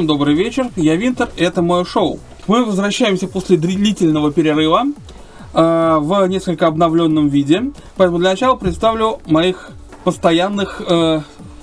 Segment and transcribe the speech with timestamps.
[0.00, 2.20] Всем добрый вечер, я Винтер, это мое шоу.
[2.46, 4.84] Мы возвращаемся после длительного перерыва
[5.52, 7.64] э, в несколько обновленном виде.
[7.98, 9.72] Поэтому для начала представлю моих
[10.02, 11.20] постоянных э,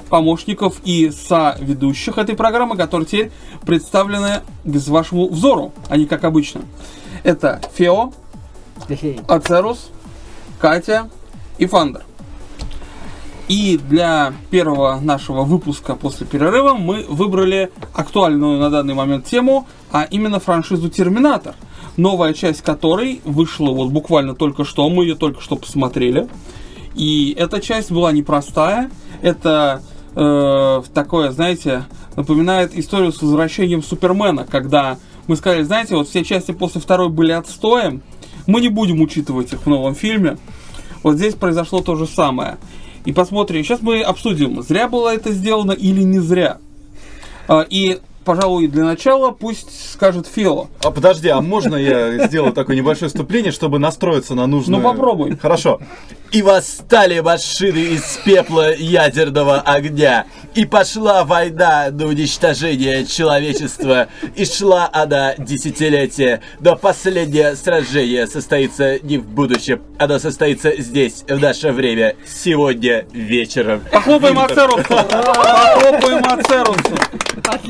[0.09, 3.31] помощников и соведущих этой программы, которые теперь
[3.65, 6.61] представлены без вашему взору, а не как обычно.
[7.23, 8.13] Это Фео,
[9.27, 9.89] Ацерус,
[10.59, 11.09] Катя
[11.57, 12.03] и Фандер.
[13.47, 20.03] И для первого нашего выпуска после перерыва мы выбрали актуальную на данный момент тему, а
[20.03, 21.55] именно франшизу Терминатор,
[21.95, 26.27] новая часть которой вышла вот буквально только что, мы ее только что посмотрели.
[26.93, 29.81] И эта часть была непростая, это
[30.15, 31.85] э, такое, знаете,
[32.17, 37.31] напоминает историю с возвращением Супермена, когда мы сказали, знаете, вот все части после второй были
[37.31, 38.01] отстоем,
[38.45, 40.37] мы не будем учитывать их в новом фильме.
[41.03, 42.57] Вот здесь произошло то же самое.
[43.07, 46.57] И посмотрим, сейчас мы обсудим, зря было это сделано или не зря.
[47.47, 50.67] А, и пожалуй, для начала пусть скажет Фило.
[50.83, 54.81] А подожди, а можно я сделаю такое небольшое вступление, чтобы настроиться на нужную...
[54.81, 55.37] Ну попробуй.
[55.37, 55.79] Хорошо.
[56.33, 60.25] И восстали машины из пепла ядерного огня.
[60.55, 64.09] И пошла война на уничтожение человечества.
[64.35, 66.41] И шла она десятилетия.
[66.59, 69.81] Но последнее сражение состоится не в будущем.
[69.99, 73.83] Оно состоится здесь, в наше время, сегодня вечером.
[73.89, 74.83] Похлопаем Ацерусу.
[74.83, 76.97] Похлопаем Ацерусу.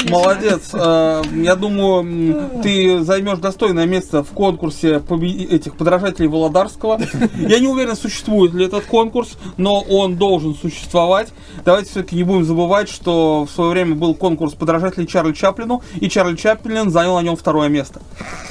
[0.09, 0.69] Молодец.
[0.73, 5.01] Э, Я думаю, ты займешь достойное место в конкурсе
[5.49, 6.99] этих подражателей Володарского.
[7.37, 11.29] Я не уверен, существует ли этот конкурс, но он должен существовать.
[11.65, 16.09] Давайте все-таки не будем забывать, что в свое время был конкурс подражателей Чарли Чаплину, и
[16.09, 18.01] Чарли Чаплин занял на нем второе место.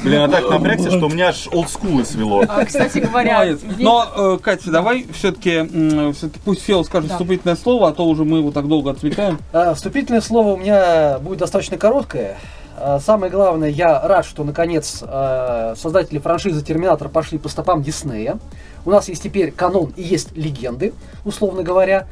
[0.03, 2.45] Блин, я так напрягся, что у меня аж олдскулы свело.
[2.49, 3.61] А, кстати говоря, Молодец.
[3.79, 7.15] Но, э, Катя, давай все-таки, все-таки пусть Фел скажет Да.
[7.15, 9.39] вступительное слово, а то уже мы его так долго отвлекаем.
[9.53, 12.37] А, Вступительное слово у меня будет достаточно короткое.
[12.77, 18.39] А, Самое главное, я рад, что наконец а, создатели франшизы Терминатор пошли по стопам Диснея.
[18.85, 20.93] У нас есть теперь канон и есть легенды,
[21.25, 22.07] условно говоря.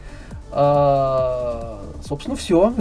[0.51, 2.75] А, Собственно, все.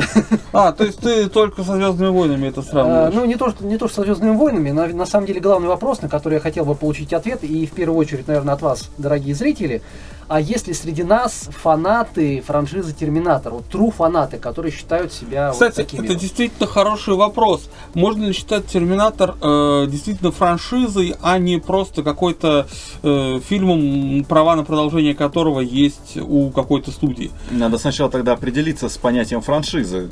[0.51, 3.13] А, то есть ты только со Звездными войнами это сравниваешь?
[3.13, 5.69] Ну, не то, что, не то, что со Звездными войнами, на, на самом деле главный
[5.69, 8.89] вопрос, на который я хотел бы получить ответ, и в первую очередь, наверное, от вас,
[8.97, 9.81] дорогие зрители,
[10.28, 15.53] а есть ли среди нас фанаты франшизы Терминатор, вот true фанаты, которые считают себя вот
[15.53, 16.22] Кстати, такими это вот?
[16.22, 17.69] действительно хороший вопрос.
[17.94, 22.67] Можно ли считать Терминатор э, действительно франшизой, а не просто какой-то
[23.01, 27.31] э, фильмом, права на продолжение которого есть у какой-то студии?
[27.51, 30.09] Надо сначала тогда определиться с понятием франшизы.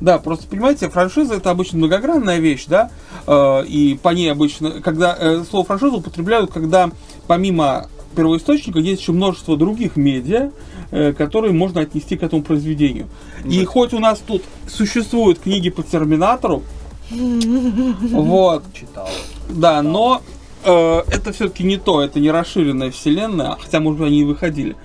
[0.00, 2.90] Да, просто понимаете, франшиза это обычно многогранная вещь, да,
[3.26, 6.90] э, и по ней обычно, когда э, слово франшиза употребляют, когда
[7.26, 10.50] помимо первоисточника есть еще множество других медиа,
[10.90, 13.08] э, которые можно отнести к этому произведению.
[13.44, 16.62] И хоть у нас тут существуют книги по Терминатору,
[17.10, 19.08] вот, читал.
[19.48, 20.22] да, но
[20.64, 24.76] э, это все-таки не то, это не расширенная вселенная, хотя, может быть, они и выходили.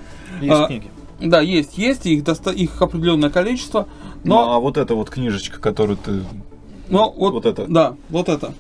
[0.41, 0.89] Есть А, книги.
[1.21, 3.87] Да, есть, есть, их, доста- их определенное количество,
[4.23, 6.23] Ну, но а вот эта вот книжечка, которую ты...
[6.89, 7.65] Ну, вот, Вот это.
[7.67, 8.53] Да, вот это.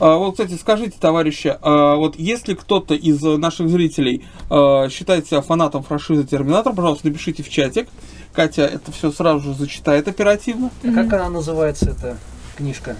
[0.00, 5.42] А, вот, кстати, скажите, товарищи, а, вот если кто-то из наших зрителей а, считает себя
[5.42, 7.88] фанатом франшизы Терминатор, пожалуйста, напишите в чатик.
[8.32, 10.70] Катя это все сразу же зачитает оперативно.
[10.82, 12.18] А как она называется, эта
[12.56, 12.96] книжка?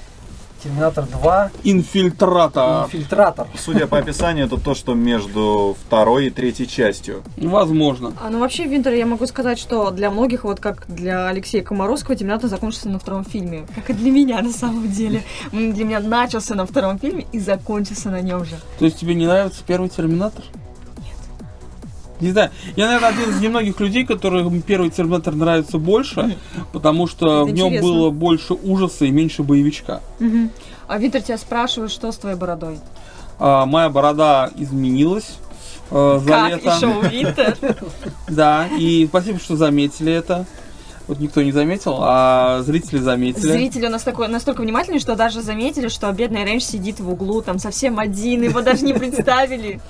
[0.64, 2.88] Терминатор 2, Инфильтратор.
[2.88, 3.46] Фильтратор.
[3.54, 7.22] Судя по описанию, это то, что между второй и третьей частью.
[7.36, 8.14] Возможно.
[8.22, 12.16] А, ну вообще, Винтер, я могу сказать, что для многих, вот как для Алексея Комаровского,
[12.16, 13.66] Терминатор закончился на втором фильме.
[13.74, 15.22] Как и для меня, на самом деле.
[15.52, 18.56] Для меня начался на втором фильме и закончился на нем же.
[18.78, 20.44] То есть тебе не нравится первый Терминатор?
[22.24, 22.50] Не знаю.
[22.74, 26.36] Я, наверное, один из немногих людей, которым первый Терминатор нравится больше,
[26.72, 27.88] потому что Это в нем интересно.
[27.92, 30.00] было больше ужаса и меньше боевичка.
[30.20, 30.50] Мгм.
[30.88, 32.78] А Винтер тебя спрашивает, что с твоей бородой?
[33.38, 35.36] А, моя борода изменилась
[35.90, 36.78] э, за как лето.
[36.80, 37.56] шоу Винтер?
[38.28, 40.46] Да, и спасибо, что заметили это.
[41.06, 43.52] Вот никто не заметил, а зрители заметили.
[43.52, 47.42] Зрители у нас такой, настолько внимательны, что даже заметили, что бедный Рейндж сидит в углу,
[47.42, 49.80] там совсем один, его даже не представили.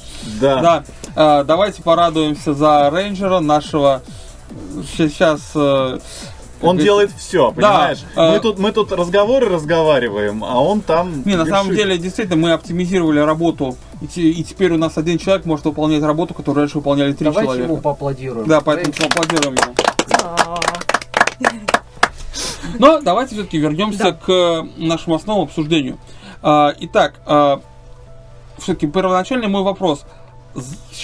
[0.41, 0.83] Да.
[1.15, 4.03] Да, э, давайте порадуемся за рейнджера нашего
[4.97, 5.41] сейчас.
[5.55, 5.99] э,
[6.63, 7.99] Он делает все, Да, понимаешь?
[8.17, 11.23] э, мы, тут, мы тут разговоры разговариваем, а он там...
[11.25, 15.19] Не, на самом деле, действительно, мы оптимизировали работу, и, те- и теперь у нас один
[15.19, 17.69] человек может выполнять работу, которую раньше выполняли три Давайте человека.
[17.73, 18.49] ему поаплодируем.
[18.49, 19.75] Да, поэтому поаплодируем ему.
[22.75, 24.13] А, Но давайте все-таки вернемся Да.
[24.13, 25.99] к э, нашему основному обсуждению.
[26.43, 27.15] А, Итак,
[28.59, 30.05] все-таки первоначальный мой вопрос.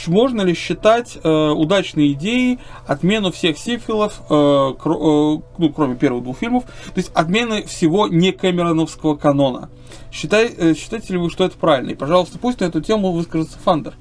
[0.06, 6.22] можно ли считать э, удачной идеей отмену всех сиквелов, э, кро- э, ну, кроме первых
[6.22, 9.69] двух фильмов, то есть отмены всего не Кэмероновского канона?
[10.12, 11.90] Считай, э, считаете ли вы, что это правильно?
[11.90, 13.94] И, пожалуйста, пусть на эту тему выскажется Фандер.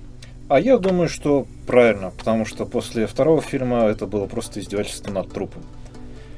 [0.50, 5.32] А я думаю, что правильно, потому что после второго фильма это было просто издевательство над
[5.32, 5.64] трупом.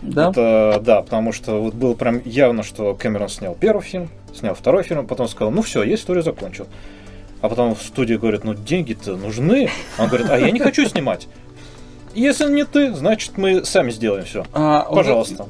[0.02, 0.30] Да?
[0.30, 4.84] Это, да, потому что вот было прям явно, что Кэмерон снял первый фильм, снял второй
[4.84, 6.68] фильм, потом сказал, ну все, я историю закончил.
[7.42, 9.70] А потом в студии говорят, ну деньги-то нужны.
[9.98, 11.28] Он говорит, а я не хочу снимать.
[12.14, 14.46] Если не ты, значит мы сами сделаем все.
[14.54, 15.48] А, Пожалуйста.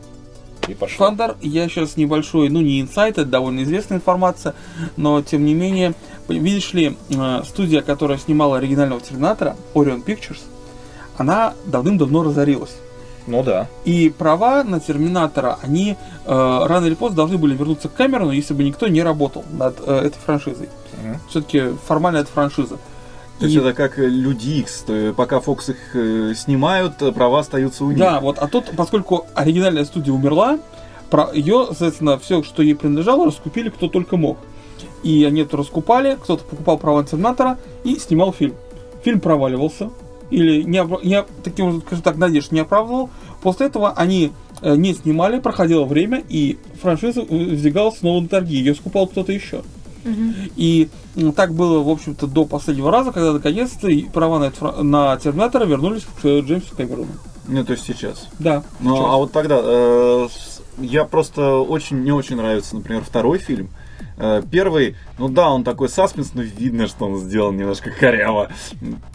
[0.68, 1.08] И пошло.
[1.08, 4.54] Фандер, я сейчас небольшой, ну не инсайт, это довольно известная информация,
[4.96, 5.94] но тем не менее,
[6.28, 10.40] видишь ли, э, студия, которая снимала оригинального Терминатора, Orion Pictures,
[11.18, 12.76] она давным-давно разорилась.
[13.28, 13.68] Ну да.
[13.86, 15.96] И права на Терминатора, они
[16.26, 19.78] э, рано или поздно должны были вернуться к Кэмерону, если бы никто не работал над
[19.86, 20.70] э, этой франшизой.
[21.04, 21.18] Мгм.
[21.30, 22.78] Все-таки формально это франшиза.
[23.40, 24.86] То есть И- это как э, Люди Икс,
[25.16, 28.00] пока Фокс их э, снимают, э, права остаются у них.
[28.00, 30.60] Да, вот, а тут, поскольку оригинальная студия умерла,
[31.10, 34.38] про ее, соответственно, все, что ей принадлежало, раскупили кто только мог.
[35.04, 38.56] И они это раскупали, кто-то покупал права на Терминатора и снимал фильм.
[39.04, 39.90] Фильм проваливался,
[40.32, 43.10] или не, не таким, скажем так, надежд не оправдывал.
[43.42, 44.32] После этого они
[44.62, 49.32] э, не снимали, проходило время, и франшиза э, сдвигалась снова на торги, ее скупал кто-то
[49.32, 49.62] еще.
[50.56, 55.18] И м, так было, в общем-то, до последнего раза, когда наконец-то и права на, на
[55.18, 57.12] Терминатора вернулись к э, Джеймсу Кэмерону.
[57.48, 58.28] Ну, то есть сейчас.
[58.40, 58.64] Да.
[58.80, 59.06] Ну, сейчас.
[59.08, 60.28] а вот тогда э,
[60.80, 63.68] я просто очень не очень нравится, например, второй фильм.
[63.68, 63.81] Э,
[64.52, 68.50] Первый, ну да, он такой саспенс, но видно, что он сделан немножко коряво.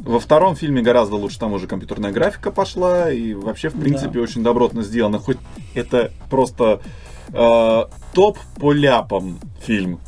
[0.00, 4.43] Во втором фильме гораздо лучше, там уже компьютерная графика пошла, и вообще, в принципе, очень
[4.43, 5.19] добротно сделано.
[5.19, 5.38] Хоть
[5.75, 6.81] это просто
[7.29, 10.00] э, топ по ляпам фильм.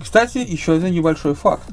[0.00, 1.68] Кстати, еще один небольшой факт.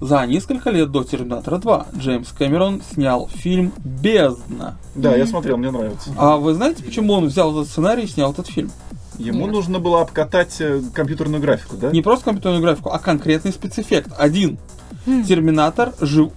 [0.00, 4.76] За несколько лет до Терминатора 2 Джеймс Кэмерон снял фильм «Бездна».
[4.96, 6.10] Да, я смотрел, мне нравится.
[6.16, 8.72] А вы знаете, почему он взял этот сценарий и снял этот фильм?
[9.18, 9.52] Ему Нет.
[9.52, 11.90] нужно было обкатать э, компьютерную графику, да?
[11.90, 14.10] Не просто компьютерную графику, а конкретный спецэффект.
[14.18, 14.58] Один.
[15.26, 16.30] Терминатор жив-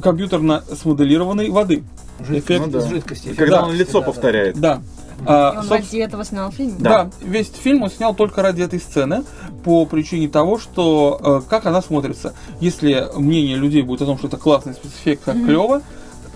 [0.00, 1.84] компьютерно смоделированной воды.
[2.20, 2.80] Жидкость, Эффект, ну да.
[2.88, 3.34] жидкости.
[3.34, 3.66] Когда Да.
[3.66, 4.06] он лицо Да, да.
[4.06, 4.60] повторяет.
[4.60, 4.82] Да.
[5.20, 6.76] И А, он собственно, ради этого снял фильм.
[6.80, 7.10] Да.
[7.20, 9.22] весь фильм он снял только ради этой сцены,
[9.64, 12.34] по причине того, что э, как она смотрится.
[12.60, 15.82] Если мнение людей будет о том, что это классный спецэффект, как клево,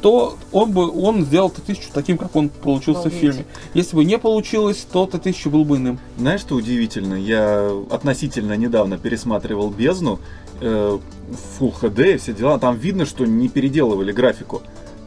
[0.07, 3.21] то он бы он сделал Т-1000 таким, как он получился в Обалдеть.
[3.21, 3.45] фильме.
[3.75, 5.99] Если бы не получилось, то Т-1000 был бы иным.
[6.17, 7.15] Знаешь, что удивительно?
[7.15, 10.21] Я относительно недавно пересматривал «Бездну»
[10.61, 10.99] э,
[11.29, 12.61] в Full HD и все дела.
[12.61, 14.63] Там видно, что не переделывали графику.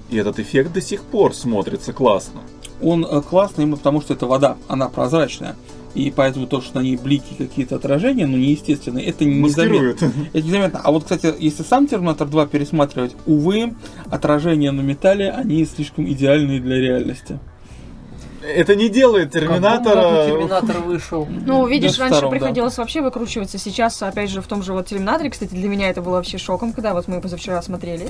[0.09, 2.41] И этот эффект до сих пор смотрится классно.
[2.81, 5.55] Он э, классный именно потому, что это вода, она прозрачная.
[5.95, 9.43] И поэтому то, что на ней блики какие-то отражения, ну, неестественные, это незаметно.
[9.43, 10.03] Маскирует.
[10.33, 10.81] Это незаметно.
[10.83, 13.73] А вот, кстати, если сам Терминатор 2 пересматривать, увы,
[14.09, 17.39] отражения на металле, они слишком идеальные для реальности.
[18.41, 20.27] Это не делает Терминатора...
[20.27, 21.27] Терминатор вышел.
[21.29, 22.39] Ну, видишь, Да, раньше втором, да.
[22.39, 23.57] приходилось вообще выкручиваться.
[23.57, 26.73] Сейчас, опять же, в том же вот Терминаторе, кстати, для меня это было вообще шоком,
[26.73, 28.09] когда вот мы позавчера смотрели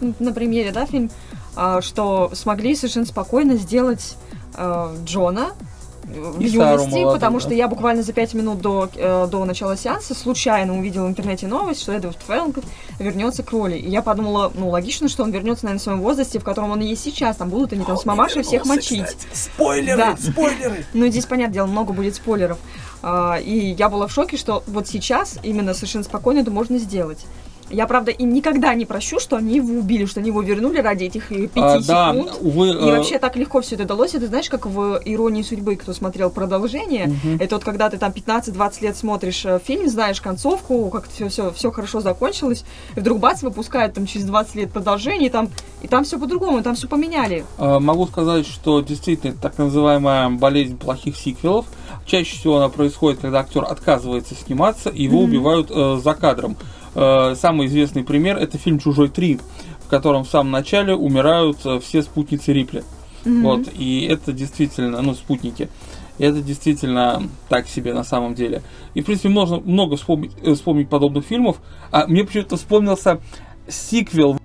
[0.00, 1.10] на премьере, да, фильм,
[1.56, 4.16] а, что смогли совершенно спокойно сделать
[4.54, 5.69] а, Джона э,
[6.10, 7.44] в И юности, потому да.
[7.44, 11.46] что я буквально за пять минут до, э, до начала сеанса случайно увидела в интернете
[11.46, 12.64] новость, что Эдвард Феллингтон
[12.98, 13.76] вернется к роли.
[13.76, 16.80] И я подумала, ну, логично, что он вернется, наверное, в своем возрасте, в котором он
[16.80, 17.36] и есть сейчас.
[17.36, 19.16] Там будут они там с мамашей всех мочить.
[19.32, 19.96] Спойлеры!
[19.96, 20.16] Да.
[20.16, 20.84] Спойлеры!
[20.94, 22.58] Ну, здесь, понятное дело, много будет спойлеров.
[23.02, 27.24] А, и я была в шоке, что вот сейчас именно совершенно спокойно это можно сделать.
[27.70, 31.04] Я, правда, им никогда не прощу, что они его убили, что они его вернули ради
[31.04, 32.32] этих э, пяти А, да, секунд.
[32.40, 34.14] увы, И э, вообще так легко все это далось.
[34.14, 37.06] Это знаешь, как в «Иронии судьбы», кто смотрел продолжение.
[37.06, 37.36] Мгм.
[37.40, 41.50] Это вот когда ты там 15-20 лет смотришь э, фильм, знаешь концовку, как все, все,
[41.52, 42.64] все хорошо закончилось,
[42.96, 45.48] и вдруг бац, выпускают там через 20 лет продолжение, и там,
[45.82, 47.44] и там все по-другому, там все поменяли.
[47.58, 51.66] Э, Могу сказать, что действительно так называемая болезнь плохих сиквелов.
[52.06, 56.56] Чаще всего она происходит, когда актер отказывается сниматься, и его убивают э, за кадром.
[56.94, 59.38] Э, самый известный пример это фильм Чужой 3,
[59.84, 62.84] в котором в самом начале умирают э, все спутницы Рипли.
[63.24, 65.68] Вот, и это действительно, ну, спутники.
[66.16, 68.62] И это действительно так себе на самом деле.
[68.94, 71.60] И, в принципе, можно много вспомнить, э, вспомнить подобных фильмов.
[71.90, 73.20] А мне почему-то вспомнился
[73.68, 74.38] сиквел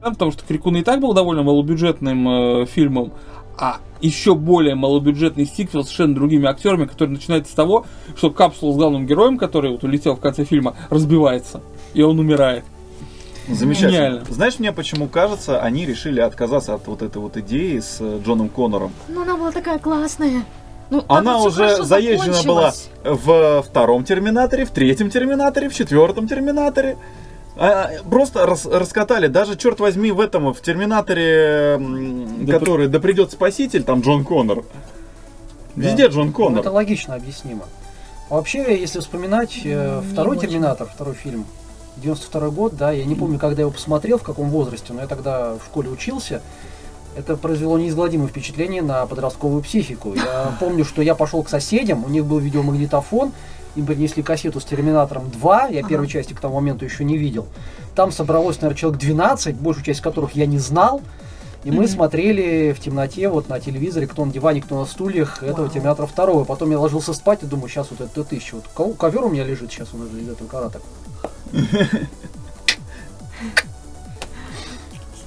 [0.00, 3.12] потому что Крикун и так был довольно малобюджетным э, фильмом,
[3.58, 8.72] а еще более малобюджетный сиквел с совершенно другими актерами, который начинается с того, что капсула
[8.72, 11.62] с главным героем, который вот улетел в конце фильма, разбивается,
[11.94, 12.64] и он умирает.
[13.48, 13.90] Замечательно.
[13.90, 14.24] Гениально.
[14.30, 18.48] Знаешь, мне почему кажется, они решили отказаться от вот этой вот идеи с э, Джоном
[18.48, 18.92] Коннором.
[19.08, 20.44] Но она была такая классная.
[20.90, 26.96] Ну, Она уже хорошо заезжена была в втором Терминаторе, в третьем Терминаторе, в четвертом Терминаторе.
[27.56, 29.28] А, просто рас- раскатали.
[29.28, 31.78] Даже, черт возьми, в этом, в Терминаторе,
[32.40, 34.64] Да который «Да придет спаситель», там Джон Коннор.
[35.76, 36.60] Везде Джон Ну, Коннор.
[36.60, 37.64] это логично объяснимо.
[38.30, 40.48] Вообще, если вспоминать э, Не второй очень.
[40.48, 41.46] Терминатор, второй фильм,
[41.98, 45.06] 92 год, да, я не помню, когда я его посмотрел, в каком возрасте, но я
[45.06, 46.42] тогда в школе учился.
[47.16, 50.14] Это произвело неизгладимое впечатление на подростковую психику.
[50.14, 53.32] Я помню, что я пошел к соседям, у них был видеомагнитофон,
[53.76, 55.88] им принесли кассету с Терминатором 2, я Ага.
[55.88, 57.46] первой части к тому моменту еще не видел.
[57.94, 61.00] Там собралось, наверное, человек 12, большую часть которых я не знал.
[61.64, 61.88] И мы Мгм.
[61.88, 65.68] смотрели в темноте, вот на телевизоре, кто на диване, кто на стульях, этого Вау.
[65.70, 66.44] Терминатора второго.
[66.44, 68.56] Потом я ложился спать и думаю, сейчас вот это тысяча.
[68.56, 70.80] Вот ко- ковер у меня лежит сейчас он из этого карата.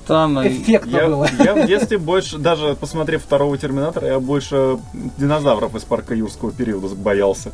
[0.03, 0.47] Странно.
[0.47, 1.27] Эффектно Я, было.
[1.39, 4.77] я в детстве больше, даже посмотрев второго Терминатора, я больше
[5.17, 7.51] динозавров из парка юрского периода боялся.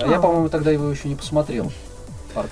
[0.00, 1.72] А я, по-моему, тогда его еще не посмотрел.
[2.34, 2.50] Парк.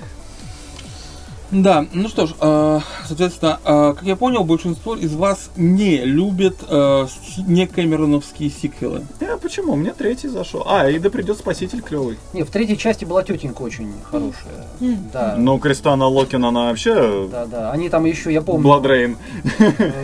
[1.51, 6.57] Да, ну что ж, э, соответственно, э, как я понял, большинство из вас не любит
[6.69, 7.07] э,
[7.47, 9.07] не Кэмероновские сиквелы.
[9.21, 9.77] А почему?
[9.77, 10.65] Мне третий зашел.
[10.67, 12.19] А, и да придет спаситель клевый.
[12.33, 14.67] Не, в третьей части была тетенька очень хорошая.
[14.81, 15.09] М.
[15.13, 15.37] Да.
[15.39, 17.71] Но Кристана Локин, она вообще Да, да.
[17.71, 19.17] Они там еще, я помню, Бладрейн.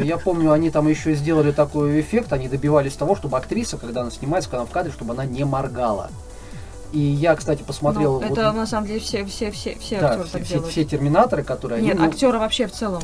[0.05, 4.11] я помню, они там еще сделали такой эффект, они добивались того, чтобы актриса, когда она
[4.11, 6.11] снимается, когда она в кадре, чтобы она не моргала.
[6.93, 8.21] И я, кстати, посмотрел.
[8.21, 10.55] Ну, вот- это на самом деле все, все, все, все да, актеры все, так все-
[10.55, 10.73] делают.
[10.73, 11.83] все терминаторы, которые.
[11.83, 13.03] Нет, они, ну, актеры вообще в целом.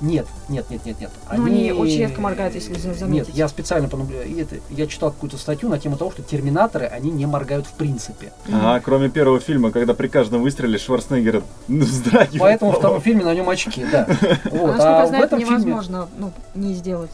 [0.00, 1.10] Нет, нет, нет, нет, нет.
[1.32, 3.36] Ну, они очень редко моргают, если за- Нет, заметить.
[3.36, 7.12] я специально понаблю- и это, я читал какую-то статью на тему того, что терминаторы, они
[7.12, 8.32] не моргают в принципе.
[8.52, 12.40] Ага, кроме первого фильма, когда при каждом выстреле Шварценеггер вздрагивает.
[12.40, 14.08] Поэтому в втором фильме на нем очки, да.
[14.44, 14.80] А Вот.
[14.80, 17.12] А я в этом фильме невозможно ну, не сделать.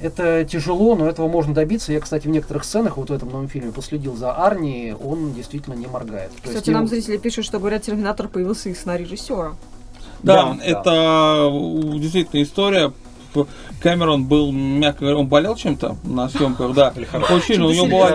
[0.00, 1.92] Это тяжело, но этого можно добиться.
[1.92, 5.74] Я, кстати, в некоторых сценах, вот в этом новом фильме, последил за Арни, он действительно
[5.74, 6.30] не моргает.
[6.30, 9.54] То есть Кстати, нам его- зрители пишут, что говорят, Терминатор появился из сна режиссера.
[10.22, 12.92] Да, Да, это э, действительно история.
[13.80, 16.92] Кэмерон был, мягко говоря, он болел чем-то на съемках, да.
[17.30, 17.62] Очень.
[17.62, 18.10] У него была,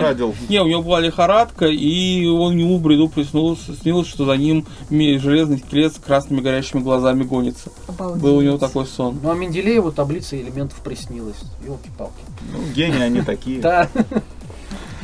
[0.48, 4.66] не, у него была лихорадка, и он ему в бреду приснилось, снилось, что за ним
[4.90, 7.70] железный скелет с красными горящими глазами гонится.
[7.88, 8.22] Обалдеть.
[8.22, 9.18] Был у него такой сон.
[9.22, 11.36] Ну, а Менделееву таблица элементов приснилась.
[11.64, 12.12] Елки-палки.
[12.52, 13.60] Ну, гении они такие.
[13.60, 13.88] Да.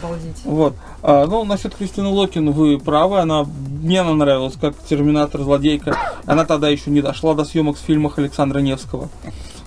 [0.03, 0.45] Обалдеть.
[0.45, 0.75] Вот.
[1.03, 3.21] А, ну, насчет Кристины Локин вы правы.
[3.21, 5.97] Она, мне она нравилась как Терминатор злодейка.
[6.27, 9.09] Она тогда еще не дошла до съемок в фильмах Александра Невского.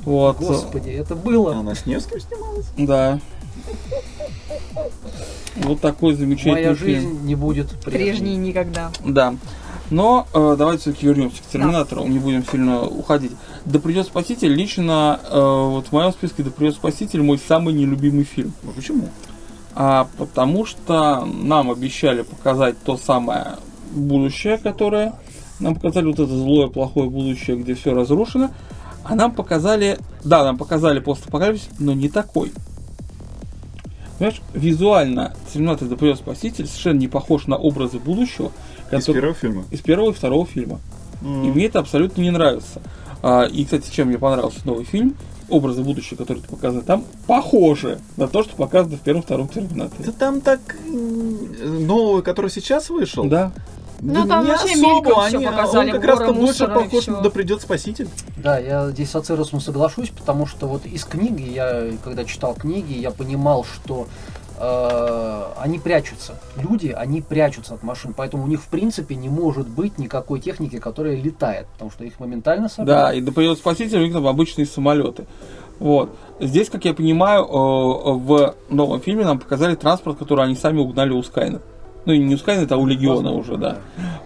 [0.06, 0.38] Вот.
[0.38, 1.56] Господи, это было.
[1.56, 2.66] Она с Невским снималась?
[2.78, 3.20] Да.
[5.58, 7.02] Вот такой замечательный Моя фильм.
[7.02, 8.36] жизнь не будет Прежний прежней.
[8.36, 8.92] никогда.
[9.06, 9.36] Да.
[9.90, 13.32] Но э, давайте все-таки вернемся к Терминатору, не будем сильно уходить.
[13.66, 18.24] Да придет спаситель, лично э, вот в моем списке Да придет спаситель мой самый нелюбимый
[18.24, 18.54] фильм.
[18.64, 19.10] Ну почему?
[19.76, 23.58] А потому что нам обещали показать то самое
[23.92, 25.14] будущее, которое
[25.60, 28.50] нам показали вот это злое, плохое будущее, где все разрушено.
[29.04, 32.52] А нам показали, да, нам показали постапокалипсис, но не такой.
[34.18, 38.52] Понимаешь, визуально Терминатор да придет спаситель совершенно не похож на образы будущего,
[38.92, 39.66] Из который- первого фильма.
[39.72, 40.80] из первого и второго фильма.
[41.22, 41.52] И М.
[41.52, 42.82] мне это абсолютно не нравится.
[43.22, 45.16] А, и, кстати, чем мне понравился новый фильм,
[45.50, 50.06] образы будущего, которые показаны там, похожи на то, что показано в первом и втором Терминаторе.
[50.06, 50.60] Да там так
[51.62, 53.26] новый, который сейчас вышел.
[53.26, 53.52] Да.
[54.06, 56.68] Ну, Да там не вообще особо, мельком они- всё показали, Он как раз горы больше
[56.68, 58.10] похож на «Да придет спаситель».
[58.36, 62.94] Да, я здесь с Ацеросом соглашусь, потому что вот из книги, я когда читал книги,
[62.94, 64.08] я понимал, что
[64.60, 66.34] э, они прячутся.
[66.58, 70.80] Люди, они прячутся от машин, поэтому у них в принципе не может быть никакой техники,
[70.80, 72.88] которая летает, потому что их моментально собьют.
[72.88, 75.26] Да, и да придет спаситель, у них там обычные самолеты.
[75.80, 76.16] Вот.
[76.40, 81.12] Здесь, как я понимаю, э, в новом фильме нам показали транспорт, который они сами угнали
[81.12, 81.62] у Скайна.
[82.06, 83.78] Ну, не у Скайна, а у Легиона Возможно, уже, да.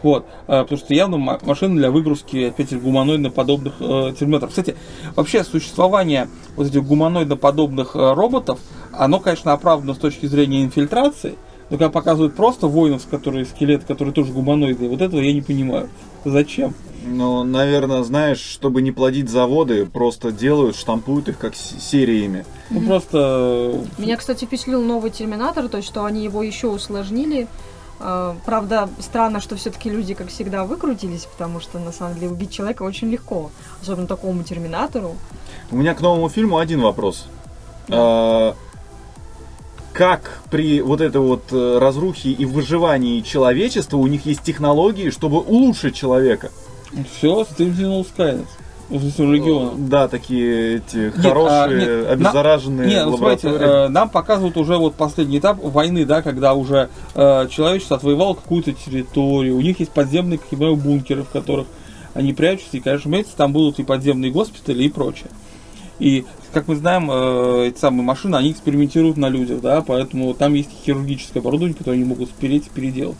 [0.03, 4.49] Вот, э, потому что явно ма- машины для выгрузки, опять же, гуманоидно-подобных э, терминаторов.
[4.51, 4.75] Кстати,
[5.15, 8.59] вообще существование вот этих гуманоидно-подобных э, роботов,
[8.93, 11.35] оно, конечно, оправдано с точки зрения инфильтрации,
[11.69, 15.89] но когда показывают просто воинов, которые скелеты, которые тоже гуманоидные, вот этого я не понимаю.
[16.25, 16.73] Зачем?
[17.05, 22.43] Ну, наверное, знаешь, чтобы не плодить заводы, просто делают, штампуют их как с- сериями.
[22.69, 23.17] Ну просто
[23.97, 27.47] э, Меня, кстати, впечатлил новый Терминатор, то есть, что они его еще усложнили.
[27.99, 32.51] Э, Правда, странно, что все-таки люди, как всегда, выкрутились, потому что, на самом деле, убить
[32.51, 33.51] человека очень легко.
[33.81, 35.15] Особенно такому Терминатору.
[35.71, 37.25] У меня к новому фильму один вопрос.
[37.89, 38.55] А,
[39.93, 45.39] Как при вот этой вот э, разрухе и выживании человечества у них есть технологии, чтобы
[45.39, 46.51] улучшить человека?
[47.17, 48.47] все стримзинул Скайнет.
[48.89, 49.71] Региона.
[49.77, 53.85] Да, такие эти Нет, а, хорошие, нет, на- обеззараженные Не, ну, смотрите, лаборатории.
[53.85, 58.73] э, нам показывают уже вот последний этап войны, да, когда уже э, человечество отвоевало какую-то
[58.73, 61.67] территорию, у них есть подземные какие-то бункеры, в которых
[62.13, 65.29] они прячутся, и, конечно, разумеется, там будут и подземные госпитали и прочее.
[65.99, 70.53] И, как мы знаем, э, эти самые машины, они экспериментируют на людях, да, поэтому там
[70.53, 73.17] есть хирургическое оборудование, которое они могут спереть и переделать.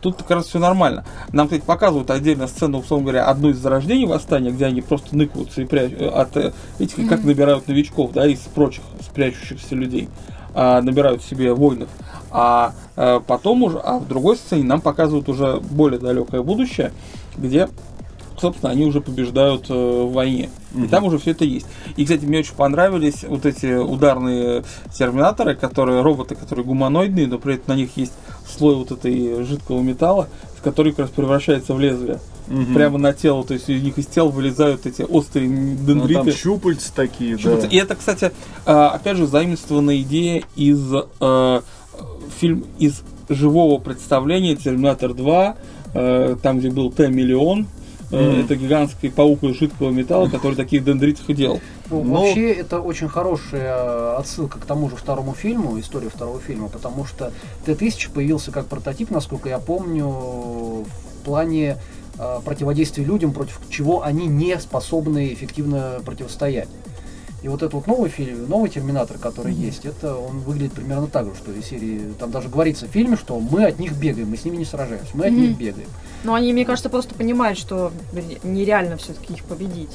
[0.00, 1.04] Тут как раз все нормально.
[1.32, 5.62] Нам, кстати, показывают отдельно сцену, условно говоря, одной из зарождений восстания, где они просто ныкаются
[5.62, 10.08] и прячут от э, этих, как набирают новичков, да, из прочих спрячущихся людей,
[10.54, 11.88] а, набирают себе воинов.
[12.30, 16.92] А э, потом уже, а в другой сцене нам показывают уже более далекое будущее,
[17.36, 17.68] где
[18.40, 20.50] собственно, они уже побеждают э, в войне.
[20.74, 21.66] И там уже все это есть.
[21.96, 24.62] И, кстати, мне очень понравились вот эти ударные
[24.92, 28.12] терминаторы, которые роботы, которые гуманоидные, но при этом на них есть
[28.46, 32.20] слой вот этой жидкого металла, в который как раз превращается в лезвие.
[32.48, 32.74] Мгм.
[32.74, 36.14] Прямо на тело, то есть из них из тел вылезают эти острые Ну, дендриты.
[36.24, 37.68] там щупальца такие, Щупальца.
[37.68, 37.74] да.
[37.74, 38.30] И это, кстати,
[38.66, 40.80] э, опять же, заимствованная идея из
[41.20, 41.60] э,
[42.38, 45.56] фильм из живого представления Терминатор 2,
[45.94, 47.66] э, там, где был Т-миллион.
[48.10, 48.40] Мгм.
[48.44, 51.60] Это гигантский паук из жидкого металла, который таких дендритов и делал.
[51.90, 56.40] Ну, Ну- Вообще, это очень хорошая э, отсылка к тому же второму фильму, истории второго
[56.40, 57.32] фильма, потому что
[57.64, 60.86] Т-1000 появился как прототип, насколько я помню, в
[61.24, 61.78] плане
[62.18, 66.68] э, противодействия людям, против чего они не способны эффективно противостоять.
[67.46, 71.26] И вот этот вот новый фильм, новый Терминатор, который есть, это он выглядит примерно так
[71.26, 74.36] же, что из серии, там даже говорится в фильме, что мы от них бегаем, мы
[74.36, 75.40] с ними не сражаемся, мы от Мгм.
[75.42, 75.86] них бегаем.
[76.24, 77.92] Но они, мне кажется, просто понимают, что
[78.42, 79.90] нереально все-таки их победить.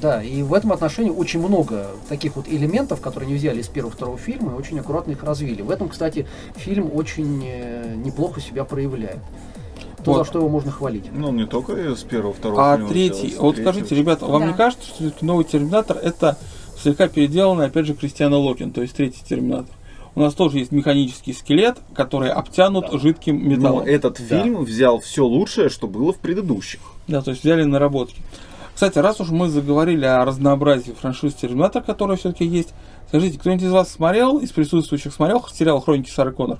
[0.00, 3.92] Да, и в этом отношении очень много таких вот элементов, которые они взяли из первого
[3.92, 5.60] второго фильма и очень аккуратно их развили.
[5.62, 9.18] В этом, кстати, фильм очень э, неплохо себя проявляет.
[10.04, 10.18] То, Вот.
[10.18, 11.06] за что его можно хвалить.
[11.12, 14.42] Ну, не только с первого, второго А фильма третий, взялся, вот третий скажите, ребята, вам
[14.42, 14.48] Да.
[14.48, 16.36] не кажется, что новый Терминатор это
[16.82, 19.74] слегка переделанный, опять же, Кристиана Локин, то есть третий Терминатор?
[20.14, 23.86] У нас тоже есть механический скелет, который обтянут жидким Но металлом.
[23.86, 24.42] этот Да.
[24.42, 26.80] фильм взял все лучшее, что было в предыдущих.
[27.08, 28.20] Да, то есть взяли наработки.
[28.74, 32.74] Кстати, раз уж мы заговорили о разнообразии франшиз Терминатор, которая все-таки есть,
[33.08, 36.58] скажите, кто-нибудь из вас смотрел, из присутствующих смотрел сериал Хроники Сары Коннор?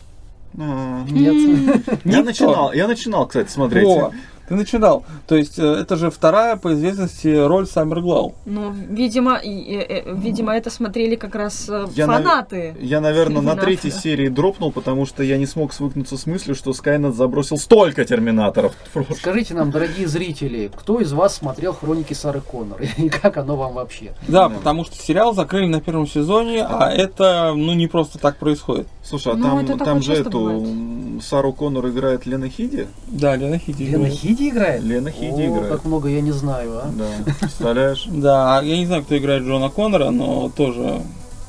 [0.54, 1.82] Нет.
[2.04, 3.86] Я начинал, я начинал, кстати, смотреть.
[3.86, 4.12] О,
[4.48, 5.04] ты начинал.
[5.26, 8.34] То есть э, это же вторая по известности роль Саммер Глау.
[8.44, 12.74] Ну, видимо, и- э, видимо, это смотрели как раз э, Я, фанаты.
[12.80, 16.72] Я, наверное, на третьей серии дропнул, потому что я не смог свыкнуться с мыслью, что
[16.72, 18.72] Скайнет забросил столько терминаторов.
[19.16, 23.74] Скажите нам, дорогие зрители, кто из вас смотрел «Хроники Сары Коннор» и как оно вам
[23.74, 24.12] вообще?
[24.28, 24.56] Да, Да.
[24.56, 28.86] потому что сериал закрыли на первом сезоне, а это, ну, не просто так происходит.
[29.04, 31.22] Слушай, а Ну, там, же эту бывает.
[31.22, 32.86] Сару Коннор играет Лена Хиди?
[33.08, 33.84] Да, Лена Хиди.
[33.84, 34.18] Лена играет.
[34.34, 34.82] Хиди играет?
[34.82, 35.68] Лена Хиди О, играет.
[35.72, 36.90] как много я не знаю, а.
[36.92, 38.06] Да, представляешь?
[38.10, 41.02] Да, а я не знаю, кто играет Джона Коннора, но тоже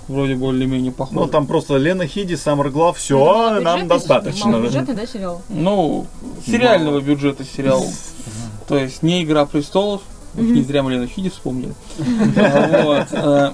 [0.07, 1.13] вроде более-менее похож.
[1.15, 4.51] Ну, там просто Лена Хиди, Саммер Глав, Это все, нам достаточно.
[4.51, 5.41] Малобюджетный, да, сериал?
[5.49, 6.05] Ну,
[6.45, 7.85] сериального бюджета сериал.
[8.67, 10.01] То есть не Игра престолов.
[10.35, 11.73] Не зря мы Лену Хиди вспомнили.
[11.97, 13.07] Вот.
[13.11, 13.51] э,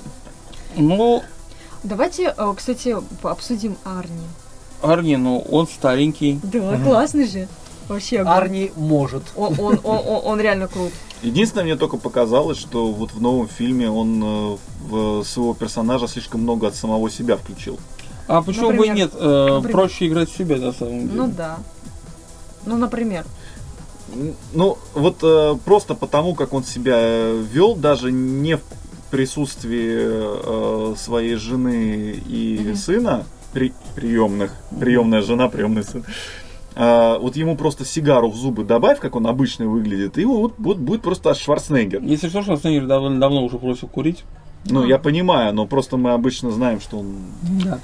[0.78, 1.24] Ну,
[1.84, 4.28] Давайте, э, кстати, обсудим Арни.
[4.82, 6.40] Арни, ну, он старенький.
[6.44, 7.48] Да, классный же.
[7.90, 8.20] Вообще.
[8.20, 8.34] огонь.
[8.34, 9.24] Арни может.
[9.36, 10.94] Он, он, он, он- он реально крут.
[11.22, 14.58] Единственное, мне только показалось, что вот в новом фильме он э,
[14.90, 17.78] в своего персонажа слишком много от самого себя включил.
[18.28, 18.96] А почему бы и Например?
[18.96, 19.12] нет?
[19.16, 19.72] Э, Например?
[19.72, 21.12] Проще играть себя, на самом деле.
[21.22, 21.58] Ну да.
[22.66, 23.26] Ну, например.
[24.54, 28.62] Ну, вот э, просто потому, как он себя вел, даже не в
[29.12, 32.76] присутствии э, своей жены и Мгм.
[32.76, 36.04] сына, при, приемных, приемная жена, приемный сын.
[36.76, 40.78] А, вот ему просто сигару в зубы добавь, как он обычно выглядит, и вот, вот
[40.78, 42.02] будет просто Шварценеггер.
[42.04, 44.24] Если что, Шварценеггер довольно давно уже бросил курить.
[44.66, 47.16] Ну, я понимаю, но просто мы обычно знаем, что он...
[47.64, 47.80] Да.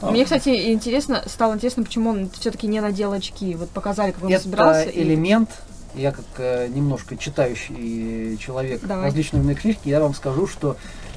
[0.00, 0.10] А.
[0.10, 3.54] Мне, кстати, интересно, стало интересно, почему он все-таки не надел очки.
[3.56, 4.82] Вот показали, как он собирался.
[4.82, 5.50] Это и- элемент,
[5.96, 9.06] я как э, немножко читающий человек Давай.
[9.06, 10.76] различные умные книжки, я вам скажу, что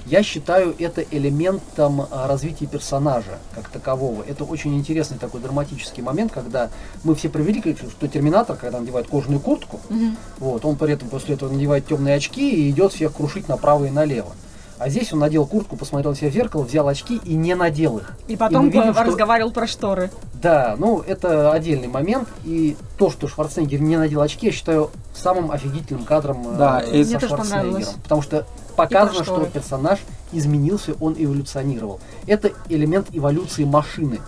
[0.09, 4.23] я считаю это элементом а, развития персонажа как такового.
[4.27, 6.69] Это очень интересный такой драматический момент, когда
[7.03, 10.17] мы все привыкли, что Терминатор, когда надевает кожаную куртку, Мгм.
[10.39, 13.89] вот, он при этом после этого надевает темные очки и идет всех крушить направо и
[13.91, 14.31] налево.
[14.79, 18.13] А здесь он надел куртку, посмотрел себя в зеркало, взял очки и не надел их.
[18.29, 20.09] И потом видим, по- что- разговаривал про шторы.
[20.41, 22.29] Да, ну это отдельный момент.
[22.45, 27.03] И то, что Шварценеггер не надел очки, я считаю самым офигительным кадром э, Да, и-
[27.03, 27.93] со Шварценеггером.
[28.03, 28.45] Потому что
[28.77, 29.99] показано, что персонаж
[30.31, 31.99] изменился, он эволюционировал.
[32.25, 34.19] Это элемент эволюции машины.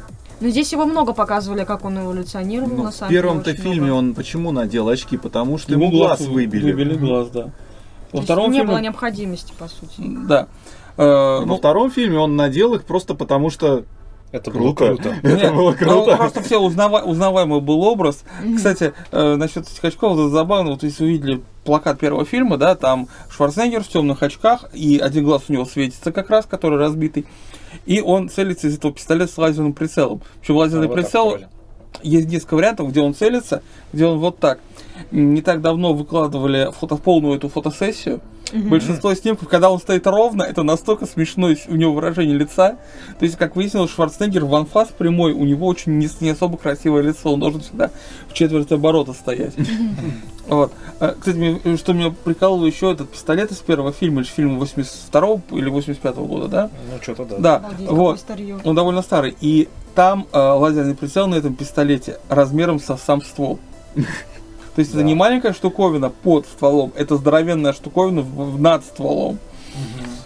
[0.42, 3.22] Но здесь его много показывали, как он эволюционировал, Ну, на в самом деле.
[3.22, 3.94] первом-то фильме много.
[4.00, 5.16] он почему надел очки?
[5.16, 6.72] Потому что ему глаз выбили.
[6.74, 7.52] Выбили глаз, да.
[8.12, 8.72] Во есть втором не фильме...
[8.74, 9.94] было необходимости, по сути.
[9.98, 10.48] Да.
[10.98, 13.86] Э, Во ну, втором фильме он надел их просто потому, что
[14.32, 14.88] Это было круто.
[14.96, 15.16] круто.
[15.24, 16.18] Это Нет, было ну, круто.
[16.18, 18.24] просто все узнава- узнаваемый был образ.
[18.56, 20.72] Кстати, э, насчет этих очков, это забавно.
[20.72, 25.44] Вот если увидели плакат первого фильма, да, там Шварценеггер в темных очках, и один глаз
[25.48, 27.26] у него светится как раз, который разбитый.
[27.86, 30.22] И он целится из этого пистолета с лазерным прицелом.
[30.42, 31.38] Причем лазерный А, вот прицел.
[32.04, 33.62] Есть несколько вариантов, где он целится,
[33.94, 34.60] где он вот так.
[35.12, 38.22] Не так давно выкладывали фото, полную эту фотосессию.
[38.54, 42.78] Большинство снимков, когда он стоит ровно, это настолько смешное у него выражение лица.
[43.20, 47.02] То есть, как выяснилось, Шварценеггер в анфас прямой, у него очень не, не особо красивое
[47.02, 47.92] лицо, он должен всегда
[48.28, 49.54] в четверть оборота стоять.
[50.48, 50.74] Вот.
[51.00, 55.70] А, Кстати, что меня прикалывало еще, этот пистолет из первого фильма, или фильма 82 или
[55.70, 56.70] 85 года, да?
[56.92, 57.38] Ну, что-то да.
[57.38, 58.26] Да, Обалдеть, вот.
[58.66, 59.38] Он довольно старый.
[59.40, 63.60] И там э, лазерный прицел на этом пистолете размером со сам ствол.
[63.96, 65.04] То есть это Да.
[65.06, 68.24] не маленькая штуковина под стволом, это здоровенная штуковина
[68.58, 69.38] над стволом.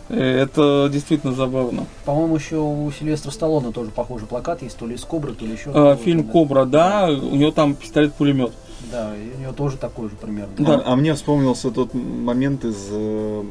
[0.10, 1.86] Э, Это действительно забавно.
[2.06, 5.54] По-моему, еще у Сильвестра Сталлоне тоже похожий плакат есть, то ли из Кобры, то ли
[5.54, 5.66] еще.
[5.66, 6.32] Какого-то, Фильм да.
[6.32, 8.52] Кобра, да, у него там пистолет-пулемет.
[8.92, 10.54] Да, и у него тоже такой же примерно.
[10.60, 10.76] Да.
[10.86, 13.44] А, а мне вспомнился тот момент из э,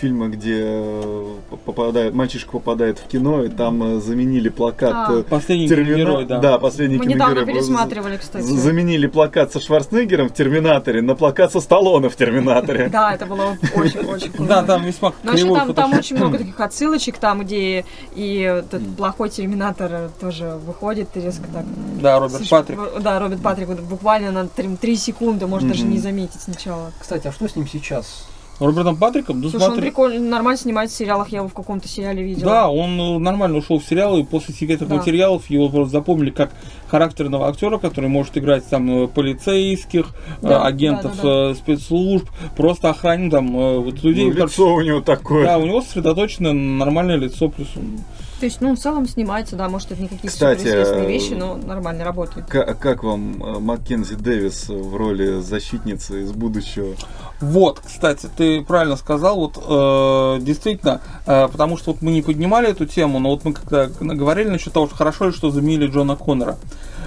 [0.00, 1.24] фильма, где э,
[1.64, 5.12] попадает, мальчишка попадает в кино, и там э, заменили плакат А.
[5.12, 6.58] э, Последний Термина- герой, да.
[6.58, 8.44] последний Мы недавно пересматривали, кстати.
[8.44, 12.88] Заменили плакат со Шварценеггером в Терминаторе на плакат со Сталлоне в Терминаторе.
[12.96, 14.48] Да, это было очень-очень круто.
[14.48, 15.32] Да, там весьма Но
[15.72, 17.84] там, очень много таких отсылочек, там, где
[18.14, 21.64] и этот плохой терминатор тоже выходит и резко так.
[22.00, 22.78] Да, Роберт Патрик.
[23.00, 26.92] Да, Роберт Патрик буквально на 3, секунды, может даже не заметить сначала.
[27.00, 28.26] Кстати, а что с ним сейчас?
[28.58, 29.40] Робертом Патриком?
[29.40, 29.82] Ну, Слушай, он смотри.
[29.90, 32.50] прикольно, нормально снимает в сериалах, я его в каком-то сериале видела.
[32.50, 34.96] Да, он э, нормально ушел в сериал, и после секретных Да.
[34.96, 36.52] материалов его просто запомнили как
[36.88, 40.06] характерного актера, который может играть там э, полицейских,
[40.42, 44.30] э, Да, агентов да, да, э, спецслужб, просто охранник там вот людей.
[44.30, 45.44] Ну, лицо у него такое.
[45.44, 47.98] Да, у него сосредоточенное нормальное лицо, плюс он-
[48.38, 51.32] То есть, ну, в целом снимается, да, может, это не какие-то Кстати, суперизвестные э, вещи,
[51.32, 52.46] но нормально работает.
[52.46, 56.94] Ка- Как вам э, Маккензи Дэвис в роли защитницы из будущего?
[57.40, 62.68] Вот, кстати, ты правильно сказал, вот э, действительно, э, потому что вот мы не поднимали
[62.68, 66.14] эту тему, но вот мы когда говорили насчет того, что хорошо ли, что заменили Джона
[66.16, 66.56] Коннора.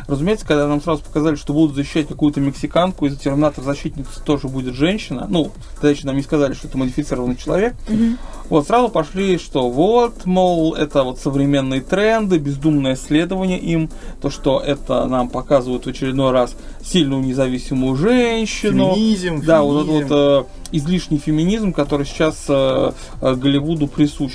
[0.10, 4.74] Разумеется, когда нам сразу показали, что будут защищать какую-то мексиканку, из-за терминатор защитницы тоже будет
[4.74, 7.76] женщина, ну, тогда еще нам не сказали, что это модифицированный человек,
[8.50, 14.60] вот сразу пошли, что вот, мол, это вот современные тренды, бездумное следование им, то, что
[14.60, 16.56] это нам показывают в очередной раз
[16.90, 18.94] сильную независимую женщину.
[18.96, 20.08] Феминизм, Да, вот этот феминизм.
[20.16, 24.34] вот э, излишний феминизм, который сейчас э, э, Голливуду присущ.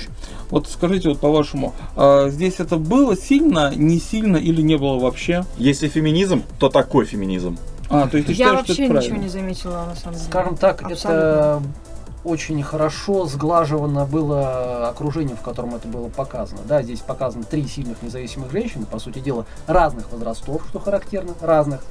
[0.49, 5.43] Вот скажите, вот по-вашему, э, здесь это было сильно, не сильно или не было вообще?
[5.57, 7.57] Если феминизм, то такой феминизм.
[7.89, 9.23] А, то есть ты Я считаешь, вообще что это ничего правильно?
[9.23, 10.27] не заметила, на самом деле.
[10.27, 11.63] Скажем так, это Абсолютно.
[12.23, 16.61] очень хорошо сглаживано было окружение, в котором это было показано.
[16.67, 21.81] Да, здесь показаны три сильных независимых женщины, по сути дела, разных возрастов, что характерно, разных.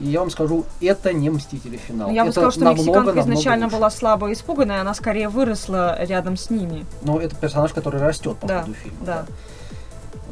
[0.00, 2.10] И я вам скажу, это не Мстители финал.
[2.10, 3.76] Я бы это сказала, что намного, мексиканка намного изначально лучше.
[3.76, 6.84] была слабо испуганная, она скорее выросла рядом с ними.
[7.02, 8.98] Но это персонаж, который растет по Да, ходу фильма.
[9.06, 9.26] да.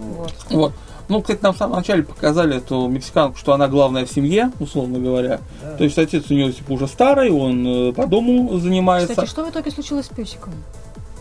[0.01, 0.33] Вот.
[0.51, 0.57] Вот.
[0.57, 0.73] Вот.
[1.09, 4.99] Ну, кстати, нам в самом начале показали эту мексиканку, что она главная в семье, условно
[4.99, 5.41] говоря.
[5.63, 5.77] Да.
[5.77, 9.11] То есть отец у нее типа уже старый, он э, по дому занимается.
[9.11, 10.55] Кстати, что в итоге случилось с песиком?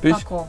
[0.01, 0.47] Песик- Тако.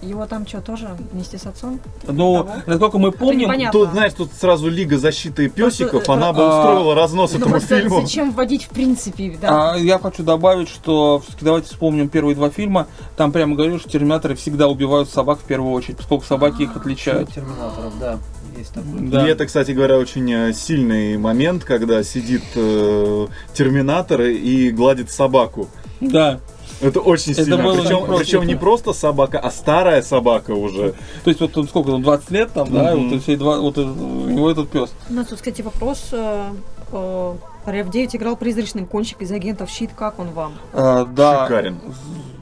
[0.00, 1.80] Его там что, тоже вместе с отцом?
[2.06, 2.50] Ну, Того?
[2.66, 3.70] насколько мы помним.
[3.72, 7.58] Тут, знаешь, тут сразу Лига защиты песиков, Просто, она бы а, устроила разнос Ну этому
[7.60, 8.00] фильму.
[8.02, 9.72] зачем вводить в принципе, да?
[9.72, 12.86] А, я хочу добавить, что давайте вспомним первые два фильма.
[13.16, 17.32] Там прямо говорю, что терминаторы всегда убивают собак в первую очередь, поскольку собаки их отличают.
[17.32, 18.18] Терминаторов, да,
[18.56, 19.00] есть такое.
[19.00, 19.26] Да.
[19.26, 25.68] И это, кстати говоря, очень э, сильный момент, когда сидит э, терминатор и гладит собаку.
[26.00, 26.38] Да.
[26.80, 27.62] Это очень Это сильно.
[27.62, 28.24] было Причем, не просто.
[28.24, 30.94] причем не просто собака, а старая собака уже.
[31.24, 33.82] То есть вот он сколько, он 20 лет там, да, вот, эти два, вот э,
[33.82, 34.92] у него этот пес.
[35.10, 36.08] У нас тут, кстати, вопрос.
[36.12, 36.50] э,
[36.92, 37.34] э,
[37.66, 39.90] Рев 9 играл призрачный кончик из агентов Щит.
[39.96, 40.52] Как он вам?
[40.72, 41.78] А, да, Шикарен.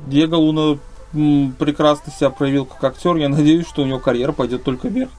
[0.07, 0.79] Диего Луна
[1.59, 3.16] прекрасно себя проявил как актер.
[3.16, 5.11] Я надеюсь, что у него карьера пойдет только вверх.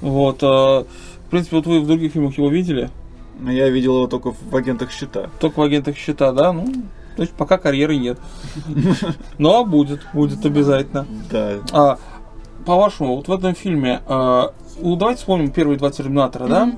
[0.00, 0.40] Вот.
[0.42, 0.86] в
[1.30, 2.90] принципе, вот вы в других фильмах его видели,
[3.46, 5.28] Я видел его только в агентах щита.
[5.38, 6.52] только в агентах щита, да?
[6.54, 6.72] Ну,
[7.16, 8.18] то есть пока карьеры нет.
[9.38, 11.06] Но будет, будет обязательно.
[11.30, 11.58] Да.
[11.72, 11.98] А,
[12.64, 16.72] по-вашему, вот в этом фильме, а, ну, давайте вспомним первые два Терминатора, да?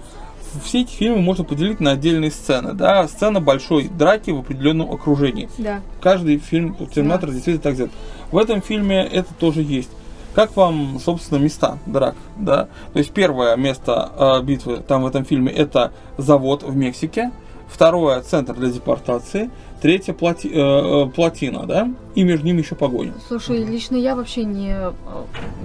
[0.64, 3.08] Все эти фильмы можно поделить на отдельные сцены, да?
[3.08, 5.48] Сцена большой драки в определенном окружении.
[5.58, 5.80] Да.
[6.00, 7.90] Каждый фильм Терминатор действительно так сделан.
[8.30, 9.90] В этом фильме это тоже есть.
[10.34, 12.68] Как вам, собственно, места драк, да?
[12.92, 17.32] То есть первое место э, битвы там в этом фильме это завод в Мексике,
[17.68, 19.50] второе центр для депортации,
[19.82, 23.12] третье плати, э, э, плотина, да, и между ними еще погоня.
[23.28, 24.92] Слушай, лично я вообще не, э,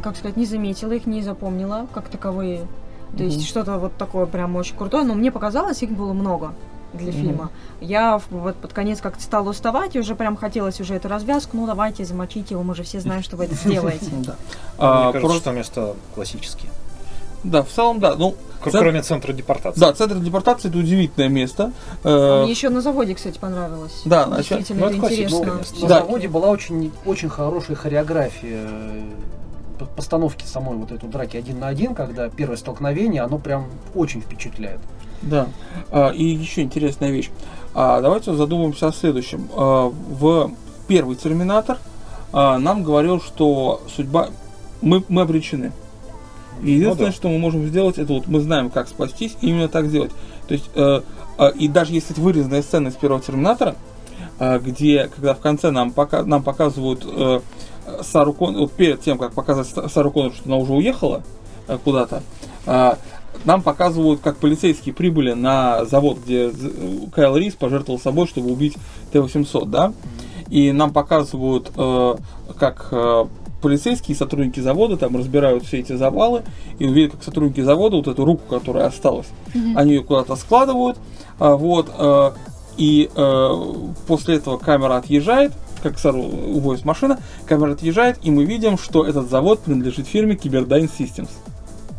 [0.04, 2.66] как сказать, не заметила их, не запомнила как таковые.
[3.16, 3.46] То есть Мгм.
[3.46, 6.54] что-то вот такое прям очень крутое, но мне показалось, их было много
[6.94, 7.22] для Мгм.
[7.22, 7.50] фильма.
[7.80, 11.66] Я вот под конец как-то стала уставать, и уже прям хотелось уже эту развязку, ну
[11.68, 14.06] давайте замочите его, мы же все знаем, что вы это сделаете.
[14.12, 14.26] Мне
[14.80, 16.72] А, кажется, просто- что места классические.
[17.44, 18.16] да, в целом, да.
[18.16, 19.80] Ну, центр- Кроме центра депортации.
[19.80, 21.72] да, центр депортации это удивительное место.
[22.04, 24.02] Э, А Мне еще на заводе, кстати, понравилось.
[24.06, 25.46] Да, Действительно, ну, это это интересно.
[25.58, 25.76] место.
[25.82, 26.00] На Да.
[26.00, 29.02] заводе была очень, очень хорошая хореография э,
[29.80, 34.22] по- постановки самой вот этой драки один на один, когда первое столкновение, оно прям очень
[34.22, 34.80] впечатляет.
[35.22, 35.48] Да.
[35.92, 37.30] А, и еще интересная вещь.
[37.74, 39.48] А, давайте задумаемся о следующем.
[39.54, 40.52] В
[40.88, 41.78] первый Терминатор
[42.34, 44.30] нам говорил, что судьба...
[44.82, 45.72] Мы, мы обречены.
[46.64, 47.16] И единственное, да.
[47.16, 50.12] что мы можем сделать, это вот мы знаем, как спастись, и именно так сделать.
[50.48, 51.02] То есть, э,
[51.38, 53.76] э, и даже если это вырезанная сцена из первого Терминатора,
[54.40, 57.40] э, где, когда в конце нам, пока, нам показывают э,
[58.02, 61.24] Сару Коннор, вот перед тем, как показать Са- Сару Коннор, что она уже уехала
[61.68, 62.24] э, куда-то,
[62.66, 62.94] э,
[63.46, 66.72] нам показывают, как полицейские прибыли на завод, где з-
[67.14, 68.76] Кайл Рис пожертвовал собой, чтобы убить
[69.14, 69.94] Т-800, да?
[70.50, 72.16] И нам показывают, э,
[72.58, 73.26] как э,
[73.62, 76.44] полицейские и сотрудники завода там разбирают все эти завалы
[76.80, 79.28] и увидят, как сотрудники завода вот эту руку, которая осталась,
[79.76, 80.98] они ее куда-то складывают,
[81.40, 82.32] а, вот, э,
[82.78, 83.50] и э,
[84.08, 89.30] после этого камера отъезжает, как Сару увозит машина, камера отъезжает, и мы видим, что этот
[89.30, 91.30] завод принадлежит фирме Cyberdyne Systems.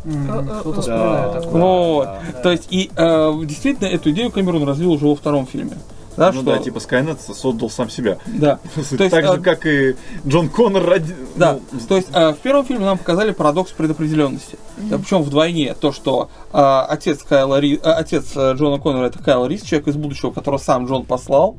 [0.05, 1.41] Э, Что-то вспоминаю да.
[1.41, 1.63] такое.
[1.63, 2.05] Вот.
[2.05, 2.43] да, да.
[2.43, 5.77] То есть, и э, действительно, эту идею Камерон развил уже во втором фильме.
[6.19, 8.19] Да, ну что- да, типа Скайнет создал сам себя.
[8.27, 8.59] да.
[8.75, 9.95] То есть, так а, же, как и
[10.27, 11.15] Джон Коннор ради...
[11.37, 14.59] Да, ну, то есть э, в первом фильме нам показали парадокс предопределенности.
[14.77, 15.75] причем вдвойне.
[15.75, 19.89] То, что э, отец, Кайла Ри- э, отец э, Джона Коннора это Кайл Рис, человек
[19.89, 21.57] из будущего, которого сам Джон послал.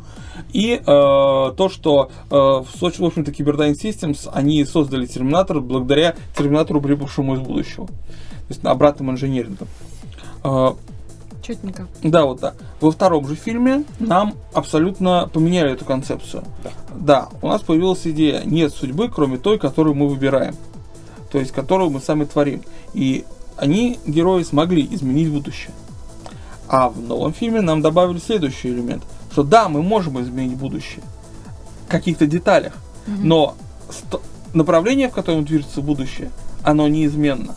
[0.51, 6.15] И э, то, что э, в, Сочи, в общем-то, Cyberdyne Systems, они создали Терминатор благодаря
[6.37, 7.87] Терминатору, прибывшему из будущего.
[7.87, 7.93] То
[8.49, 9.65] есть на обратном инженеринге.
[10.43, 10.71] Э,
[11.49, 11.87] Четненько.
[12.03, 12.53] да, вот да.
[12.79, 16.43] Во втором же фильме нам абсолютно поменяли эту концепцию.
[16.95, 17.29] Да.
[17.41, 20.55] у нас появилась идея, нет судьбы, кроме той, которую мы выбираем.
[21.31, 22.61] То есть, которую мы сами творим.
[22.93, 23.25] И
[23.57, 25.71] они, герои, смогли изменить будущее.
[26.67, 29.01] А в новом фильме нам добавили следующий элемент.
[29.31, 31.03] Что да, мы можем изменить будущее.
[31.87, 32.73] В каких-то деталях.
[33.07, 33.55] Но
[33.89, 34.21] ст-
[34.53, 36.29] направление, в котором движется будущее,
[36.63, 37.55] оно неизменно.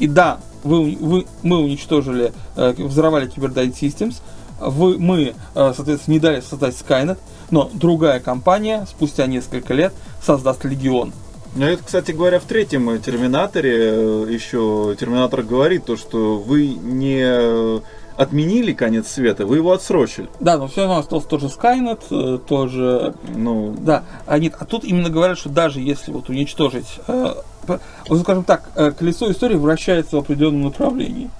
[0.00, 4.16] И да, вы, вы, мы уничтожили, э, взорвали Cyberdyne Systems,
[4.60, 7.18] вы, мы, э, соответственно, не дали создать Skynet,
[7.50, 9.92] но другая компания спустя несколько лет
[10.22, 11.12] создаст Легион.
[11.54, 16.66] Ну, это, кстати говоря, в третьем э, Терминаторе э, еще Терминатор говорит то, что вы
[16.68, 17.80] не
[18.18, 20.28] отменили конец света, вы его отсрочили.
[20.40, 24.64] Да, но все равно остался тот же Skynet, э, тоже Ну, Да, а нет, а
[24.64, 27.34] тут именно говорят, что даже если вот уничтожить, э,
[27.66, 31.30] вот скажем так, э, колесо истории вращается в определенном направлении.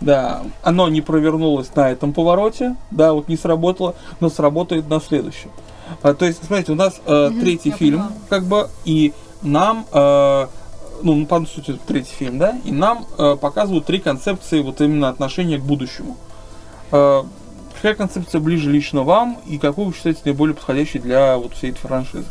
[0.00, 5.50] Да, оно не провернулось на этом повороте, да, вот не сработало, но сработает на следующем.
[6.02, 8.12] А, то есть, смотрите, у нас э, третий фильм, поняла.
[8.28, 9.12] как бы, и
[9.42, 10.46] нам, э,
[11.02, 15.58] ну, по сути, третий фильм, да, и нам э, показывают три концепции вот именно отношения
[15.58, 16.16] к будущему.
[16.92, 17.22] Э,
[17.74, 21.78] какая концепция ближе лично вам, и какую вы считаете наиболее подходящей для вот всей этой
[21.80, 22.26] франшизы?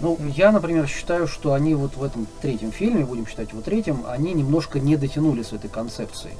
[0.00, 4.04] Ну, я, например, считаю, что они вот в этом третьем фильме, будем считать его третьим,
[4.08, 6.34] они немножко не дотянули с этой концепцией.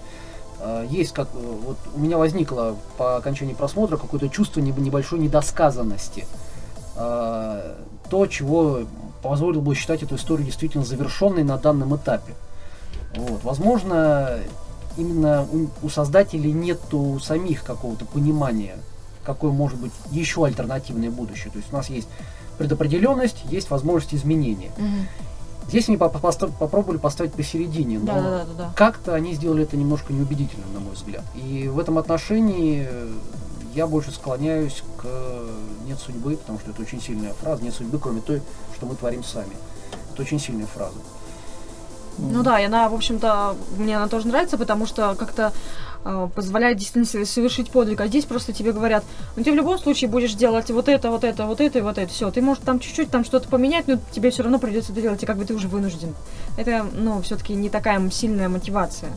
[0.60, 5.18] А, Есть как, э, вот у меня возникло по окончании просмотра какое-то чувство неб- небольшой
[5.18, 6.26] недосказанности.
[6.96, 7.76] А,
[8.08, 8.80] То, чего
[9.22, 12.34] позволило бы считать эту историю действительно завершенной на данном этапе.
[13.14, 13.42] Вот.
[13.42, 14.38] Возможно,
[14.96, 18.76] именно у, у создателей нету самих какого-то понимания,
[19.24, 21.50] какое может быть еще альтернативное будущее.
[21.50, 22.08] То есть у нас есть
[22.58, 24.70] предопределенность, есть возможность изменения.
[24.76, 25.06] Мгм.
[25.68, 29.62] Здесь они по- постав- попробовали поставить посередине, но Да, да, да, да, как-то они сделали
[29.62, 31.22] это немножко неубедительно, на мой взгляд.
[31.36, 33.12] И в этом отношении э,
[33.74, 35.06] я больше склоняюсь к
[35.86, 37.62] «нет судьбы», потому что это очень сильная фраза.
[37.62, 38.42] «Нет судьбы, кроме той,
[38.76, 39.56] что мы творим сами».
[40.12, 40.98] Это очень сильная фраза.
[42.18, 45.52] Ну да, и она, в общем-то, мне она тоже нравится, потому что как-то
[46.04, 48.00] э, позволяет действительно совершить подвиг.
[48.00, 49.04] А здесь просто тебе говорят,
[49.36, 51.96] ну ты в любом случае будешь делать вот это, вот это, вот это и вот
[51.96, 52.12] это.
[52.12, 55.22] Все, ты можешь там чуть-чуть там что-то поменять, но тебе все равно придется это делать,
[55.22, 56.14] и как бы ты уже вынужден.
[56.58, 59.12] Это, ну, все-таки не такая сильная мотивация.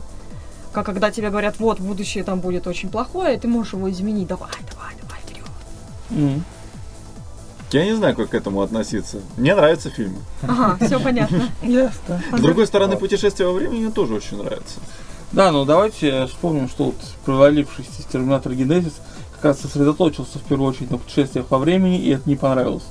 [0.74, 4.28] Как когда тебе говорят, вот, будущее там будет очень плохое, ты можешь его изменить.
[4.28, 5.46] Давай, давай, давай, вперед.
[6.10, 6.44] М.
[7.72, 9.20] я не знаю, как к этому относиться.
[9.38, 10.18] Мне нравятся фильмы.
[10.42, 11.50] Ага, все понятно.
[11.62, 12.22] Ясно.
[12.32, 14.80] С другой стороны, путешествие во времени мне тоже очень нравится.
[15.32, 18.94] Да, ну давайте вспомним, что вот провалившийся Терминатор Генезис
[19.32, 22.86] как как раз сосредоточился в первую очередь на путешествиях во времени, и это не понравилось.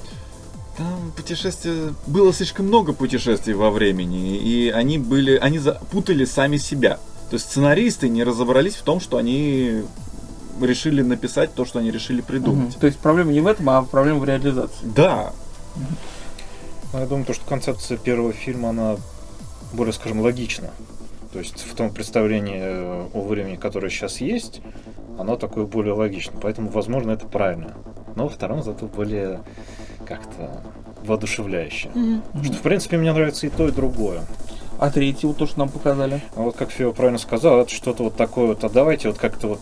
[0.77, 1.95] Там путешествия...
[2.07, 5.37] Было слишком много путешествий во времени, и они были...
[5.37, 6.99] Они запутали сами себя.
[7.33, 9.85] То есть сценаристы не разобрались в том, что они
[10.61, 12.73] решили написать то, что они решили придумать.
[12.73, 12.81] Мгм.
[12.81, 14.85] То есть проблема не в этом, а проблема в реализации.
[14.95, 15.33] Да,
[16.93, 18.97] Ну, я думаю, то, что концепция первого фильма, она
[19.73, 20.73] более, скажем, логична.
[21.33, 24.61] То есть в том представлении э, о времени, которое сейчас есть,
[25.19, 26.39] оно такое более логично.
[26.39, 27.73] Поэтому, возможно, это правильно.
[28.15, 29.41] Но во втором зато более
[30.05, 30.63] как-то
[31.03, 31.89] воодушевляюще.
[32.27, 34.21] Потому что, в принципе, мне нравится и то, и другое.
[34.83, 36.21] А третий, вот то, что нам показали.
[36.35, 39.47] А вот как Фео правильно сказал, это что-то вот такое вот, а давайте вот как-то
[39.47, 39.61] вот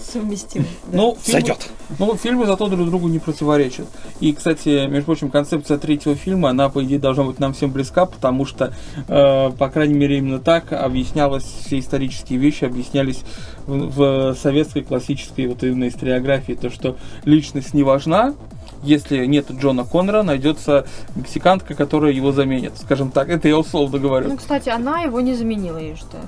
[0.00, 0.66] Совместим.
[0.90, 0.96] да.
[0.96, 1.68] Ну, фильмы- сойдет.
[2.00, 3.86] Ну, фильмы зато друг другу не противоречат.
[4.18, 8.06] И, кстати, между прочим, концепция третьего фильма, она, по идее, должна быть нам всем близка,
[8.06, 8.74] потому что,
[9.06, 13.22] э, по крайней мере, именно так объяснялось, все исторические вещи объяснялись
[13.68, 18.34] в, в советской классической вот именно историографии, то, что личность не важна,
[18.82, 22.72] если нет Джона Коннора, найдется мексиканка, которая его заменит.
[22.78, 24.36] Скажем так, это я условно Ну, говорю.
[24.36, 26.24] кстати, она его не заменила, я считаю.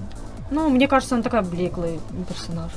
[0.50, 2.70] Ну, мне кажется, она такая блеклый персонаж.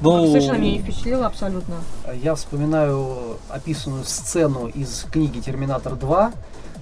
[0.00, 1.76] Ну, Совершенно меня не впечатлила абсолютно.
[2.22, 6.32] Я вспоминаю описанную сцену из книги «Терминатор 2»,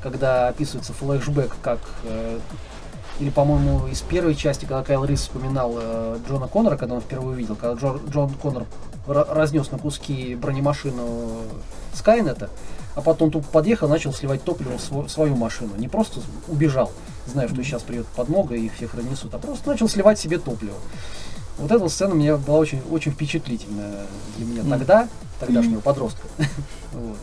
[0.03, 1.79] когда описывается флешбэк, как...
[2.05, 2.39] э,
[3.21, 7.35] или, по-моему, из первой части, когда Кайл Рис вспоминал э, Джона Коннора, когда он впервые
[7.37, 8.65] увидел, когда Джо- Джон Коннор
[9.07, 11.43] разнес на куски бронемашину
[11.95, 12.51] Скайнета,
[12.95, 15.73] а потом тупо подъехал, начал сливать топливо в сво- свою машину.
[15.77, 16.91] Не просто убежал,
[17.27, 20.77] зная, что сейчас придет подмога и их всех разнесут, а просто начал сливать себе топливо.
[21.59, 25.09] Вот эта сцена мне была очень, очень впечатлительная для меня тогда,
[25.41, 26.27] тогдашнего подростка.
[26.93, 27.17] Вот.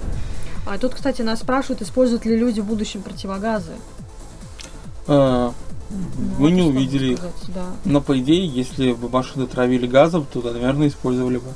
[0.67, 3.71] А тут, кстати, нас спрашивают, используют ли люди в будущем противогазы.
[5.07, 5.51] э,
[5.89, 5.97] Ну,
[6.37, 7.19] мы вот не увидели их.
[7.55, 7.65] Да.
[7.83, 11.47] Но по идее, если бы машины травили газом, то, наверное, использовали бы.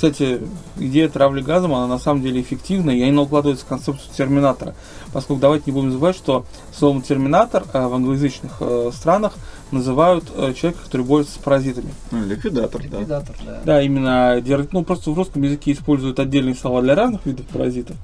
[0.00, 0.40] Кстати,
[0.78, 4.74] идея травли газом, она на самом деле эффективна, и она укладывается в концепцию терминатора.
[5.12, 9.34] Поскольку давайте не будем забывать, что словом терминатор э, в англоязычных э, странах
[9.70, 11.92] называют э, человека, который борется с паразитами.
[12.12, 12.96] ну, ликвидатор, да.
[12.96, 13.60] Ликвидатор, да.
[13.62, 17.96] Да, именно дер- ну, просто в русском языке используют отдельные слова для разных видов паразитов,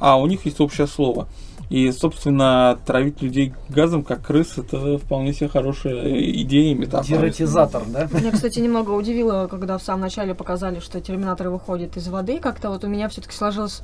[0.00, 1.28] а у них есть общее слово.
[1.72, 7.16] И, собственно, травить людей газом, как крыс, это вполне себе хорошая идея и метафора.
[7.16, 8.08] Дератизатор, да?
[8.12, 12.40] Меня, кстати, немного удивило, когда в самом начале показали, что терминаторы выходят из воды.
[12.40, 13.80] Как-то вот у меня все-таки сложилось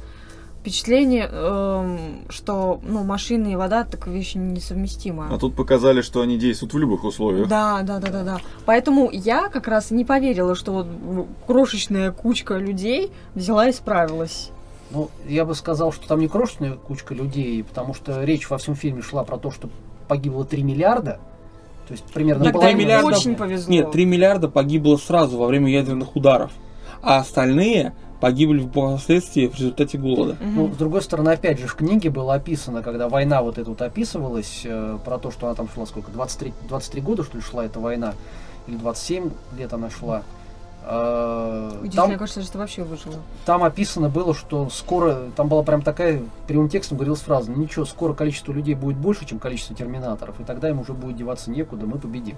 [0.61, 1.99] впечатление, эм,
[2.29, 5.33] что ну, машины и вода так вещи несовместимые.
[5.33, 7.49] А тут показали, что они действуют в любых условиях.
[7.49, 8.39] Да, да, да, да, да.
[8.67, 14.51] Поэтому я как раз не поверила, что вот крошечная кучка людей взяла и справилась.
[14.91, 18.75] Ну, я бы сказал, что там не крошечная кучка людей, потому что речь во всем
[18.75, 19.69] фильме шла про то, что
[20.09, 21.21] погибло 3 миллиарда.
[21.87, 23.71] То есть примерно Так, им миллиарда- очень повезло.
[23.73, 26.53] Нет, 3 миллиарда погибло сразу во время ядерных ударов,
[27.03, 30.37] а остальные погибли впоследствии в результате голода.
[30.41, 30.55] Мгм.
[30.57, 33.81] Ну, с другой стороны, опять же, в книге было описано, когда война вот эта вот
[33.81, 37.65] описывалась, э, про то, что она там шла сколько, 23, 23 года, что ли, шла
[37.65, 38.15] эта война,
[38.67, 40.23] или 27 лет она шла.
[40.89, 43.17] Удивительно, Там, мне кажется, что это вообще выжило.
[43.45, 47.85] там описано было, что скоро, там была прям такая, прямым текстом говорилась фраза, ну ничего,
[47.85, 51.85] скоро количество людей будет больше, чем количество терминаторов, и тогда им уже будет деваться некуда,
[51.85, 52.37] мы победим.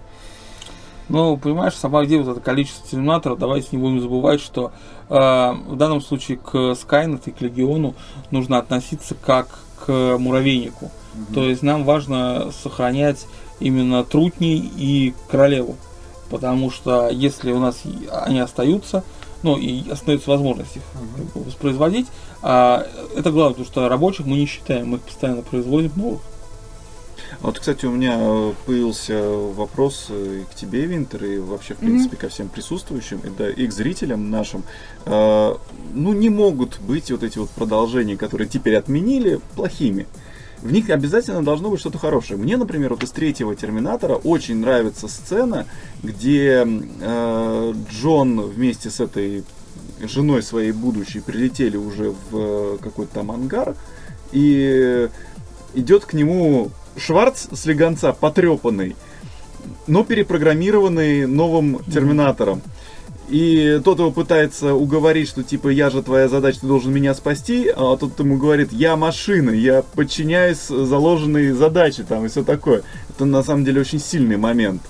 [1.08, 4.72] Ну, понимаешь, сама идея, вот это количество терминаторов, давайте не будем забывать, что
[5.08, 7.94] э, в данном случае к Skynet и к Легиону
[8.32, 9.46] нужно относиться как
[9.84, 10.90] к муравейнику.
[11.34, 13.26] То есть нам важно сохранять
[13.58, 15.76] именно трутней и королеву.
[16.30, 19.02] Потому что если у нас они остаются,
[19.42, 21.02] ну и остается возможность их как
[21.34, 22.06] бы воспроизводить,
[22.42, 26.20] а, это главное, потому что рабочих мы не считаем, мы их постоянно производим новых.
[27.40, 31.78] Вот, кстати, у меня э, появился вопрос э, и к тебе, Винтер, и вообще, в
[31.78, 34.64] принципе, ко всем присутствующим, и, да, и к зрителям нашим.
[35.06, 35.54] Э,
[35.94, 40.06] Ну, не могут быть вот эти вот продолжения, которые теперь отменили, плохими.
[40.62, 42.38] В них обязательно должно быть что-то хорошее.
[42.38, 45.66] Мне, например, вот из третьего Терминатора очень нравится сцена,
[46.02, 49.44] где э, Джон вместе с этой
[50.02, 53.74] женой своей будущей прилетели уже в э, какой-то там ангар,
[54.32, 55.08] и
[55.74, 58.96] идет к нему Шварц с легонца потрепанный,
[59.86, 62.62] но перепрограммированный новым терминатором.
[63.30, 67.68] И тот его пытается уговорить, что типа я же твоя задача, ты должен меня спасти,
[67.68, 72.82] а тот ему говорит, я машина, я подчиняюсь заложенной задаче там и все такое.
[73.10, 74.82] Это на самом деле очень сильный момент.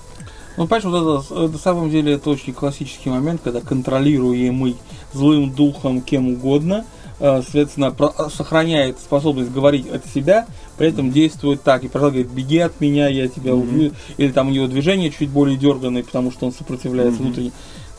[0.57, 4.75] Ну, понимаешь, вот это, на самом деле это очень классический момент, когда контролируемый
[5.13, 6.83] злым духом кем угодно,
[7.19, 12.35] э, соответственно, про- сохраняет способность говорить от себя, при этом действует так, и пожалуйста, говорит,
[12.35, 13.61] беги от меня, я тебя Мгм.
[13.61, 17.25] убью, или там у него движение чуть более дерганное, потому что он сопротивляется Мгм.
[17.27, 17.51] внутренне.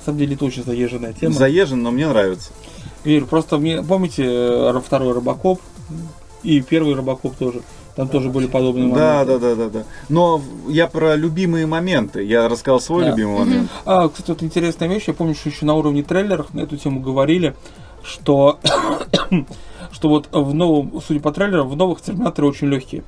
[0.03, 1.32] На самом деле это очень заезженная тема.
[1.32, 2.50] Заезжен, но мне нравится.
[3.05, 5.61] Верю, просто мне, помните, э, второй Робокоп
[6.42, 7.61] и первый Робокоп тоже.
[7.94, 9.38] Там тоже были подобные Да, моменты.
[9.38, 9.84] да, да, да, да.
[10.09, 12.24] Но в- я про любимые моменты.
[12.24, 13.11] Я рассказал свой Да.
[13.11, 13.70] любимый момент.
[13.84, 16.98] А, кстати, вот интересная вещь, я помню, что еще на уровне трейлеров на эту тему
[17.00, 17.55] говорили,
[18.03, 18.59] что,
[19.92, 23.05] что вот в новом, судя по трейлерам, в новых терминаторы очень легкие.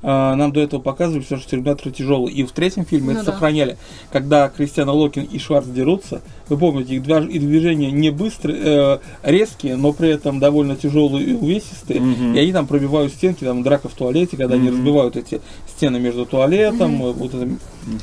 [0.00, 2.32] А, Нам до этого показывали, что терминаторы тяжелые.
[2.34, 3.32] И в третьем фильме Ну это да.
[3.32, 3.78] сохраняли.
[4.12, 8.98] Когда Кристиана Локин и Шварц дерутся, вы помните, их движ- их движения не быстрые, э,
[9.24, 12.00] резкие, но при этом довольно тяжелые и увесистые.
[12.00, 12.34] Мгм.
[12.34, 14.76] И они там пробивают стенки, там драка в туалете, когда они Мгм.
[14.78, 17.48] разбивают эти стены между туалетом, э, вот это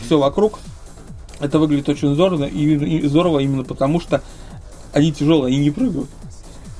[0.05, 0.59] все вокруг.
[1.39, 4.21] Это выглядит очень здорово, и, и здорово именно потому, что
[4.91, 6.09] они тяжелые, они не прыгают.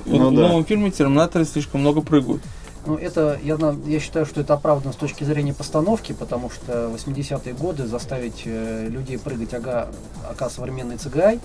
[0.04, 0.48] Вот Ну в да.
[0.48, 2.42] новом фильме терминаторы слишком много прыгают.
[2.86, 7.52] Ну, это, я, я считаю, что это оправдано с точки зрения постановки, потому что 80-е
[7.54, 9.88] годы заставить э, людей прыгать ага,
[10.30, 11.40] ака современный цигай,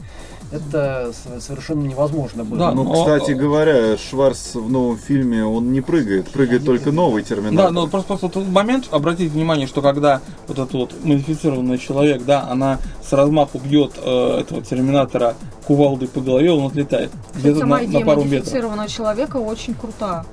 [0.51, 2.59] это совершенно невозможно было.
[2.59, 6.29] Да, Ну, но- кстати говоря, Шварц в новом фильме, он не прыгает.
[6.29, 7.65] Прыгает только новый терминатор.
[7.67, 12.23] Да, но просто, просто тот момент, обратите внимание, что когда вот этот вот модифицированный человек,
[12.23, 15.35] да, она с размаху бьет э, этого терминатора
[15.65, 17.11] кувалдой по голове, он отлетает.
[17.35, 18.39] Где-то на, идея на пару метров.
[18.39, 20.25] модифицированного человека очень крута.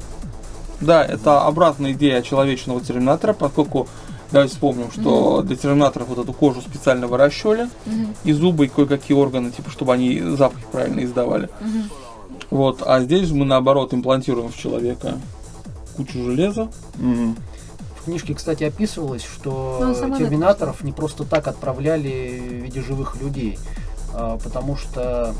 [0.80, 3.88] Да, это обратная идея человечного терминатора, поскольку
[4.30, 9.16] давайте вспомним, что для терминаторов вот эту кожу специально выращивали, Мгм, и зубы, и кое-какие
[9.16, 11.48] органы, типа, чтобы они запахи правильно издавали.
[11.60, 11.84] мгм.
[12.50, 15.18] Вот, а здесь мы наоборот имплантируем в человека
[15.96, 16.68] кучу железа.
[16.94, 17.36] Мгм.
[18.00, 23.58] В книжке, кстати, описывалось, что Ну, терминаторов не просто так отправляли в виде живых людей,
[24.14, 25.34] а, потому что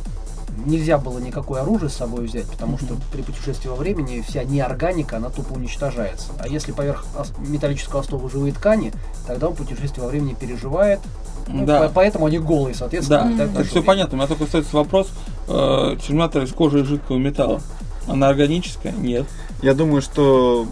[0.67, 5.17] нельзя было никакое оружие с собой взять, потому что при путешествии во времени вся неорганика,
[5.19, 6.29] она тупо уничтожается.
[6.39, 7.05] А если поверх
[7.39, 8.93] металлического остова живые ткани,
[9.27, 11.01] тогда он путешествие во времени переживает,
[11.47, 11.83] ну, да.
[11.83, 13.33] по- поэтому они голые, соответственно.
[13.37, 14.15] Да, так все понятно.
[14.15, 15.09] У меня только остается вопрос.
[15.49, 17.61] Э, терминатор из кожи и жидкого металла.
[18.07, 18.93] Она органическая?
[18.93, 19.27] Нет.
[19.63, 20.67] Я думаю, что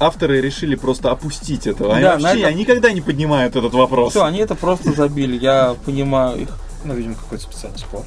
[0.00, 1.92] авторы решили просто опустить это.
[1.92, 4.10] Они Да, на вообще это- никогда не поднимают этот вопрос.
[4.10, 5.36] Все, они это просто забили.
[5.38, 6.48] Я понимаю их
[6.84, 8.04] Ну, видимо, какой-то специальный сплав.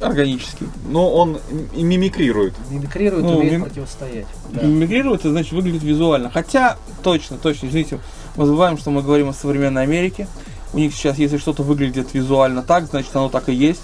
[0.00, 0.64] Органически.
[0.88, 1.38] Но он
[1.74, 2.54] и мимикрирует.
[2.70, 4.26] Мимикрирует, Ну, умеет мим- противостоять.
[4.52, 4.62] Да.
[4.62, 6.30] Мимикрирует, это значит выглядит визуально.
[6.30, 8.00] Хотя, точно, точно, извините,
[8.36, 10.26] мы забываем, что мы говорим о современной Америке.
[10.72, 13.82] У них сейчас, если что-то выглядит визуально так, значит оно так и есть.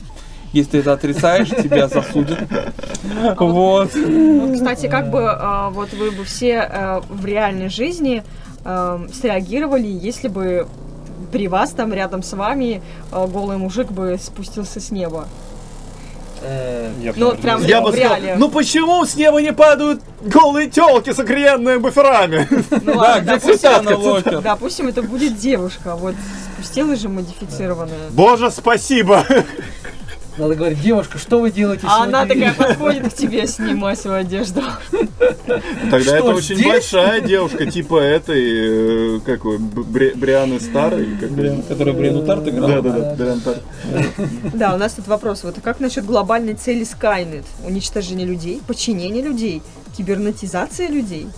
[0.52, 2.38] Если ты это отрицаешь, тебя засудят.
[3.38, 3.94] Вот.
[3.94, 8.22] Вот, кстати, как бы а, вот вы бы все а, в реальной жизни
[8.64, 10.66] а, среагировали, если бы
[11.32, 15.28] при вас там рядом с вами голый мужик бы спустился с неба.
[16.48, 18.36] Э, Я Ну, прям Я в бы сказал, реале.
[18.38, 22.46] ну почему с неба не падают голые телки с окренными буферами?
[22.84, 23.38] Ну Да, где
[23.96, 24.40] Локер?
[24.42, 26.14] допустим, это будет девушка, вот
[26.54, 28.10] спустилась же модифицированная.
[28.10, 29.24] Боже, спасибо!
[30.38, 33.96] Надо говорить, девушка, что вы делаете А сегодня она такая вечером?» подходит к тебе, снимай
[33.96, 34.62] свою одежду.
[35.90, 41.62] Тогда Что, это очень большая девушка, типа этой, э, какой, Бри- Брианы или как Блин,
[41.62, 42.68] который Бриану Тарт играл.
[42.68, 43.62] Да, да, да, Бриан Тарт.
[44.54, 45.42] Да, у нас тут вопрос.
[45.44, 47.44] Вот как насчет глобальной цели Skynet?
[47.64, 49.62] Уничтожение людей, подчинение людей,
[49.96, 51.28] кибернетизация людей?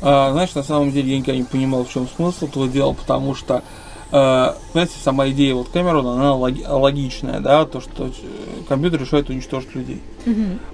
[0.00, 3.34] А, знаешь, на самом деле я никогда не понимал, в чем смысл этого дела, потому
[3.34, 3.62] что,
[4.12, 8.10] э, знаете, сама идея вот Кэмерона, она логи- логичная, да, то, что э,
[8.68, 10.00] компьютер решает уничтожить людей.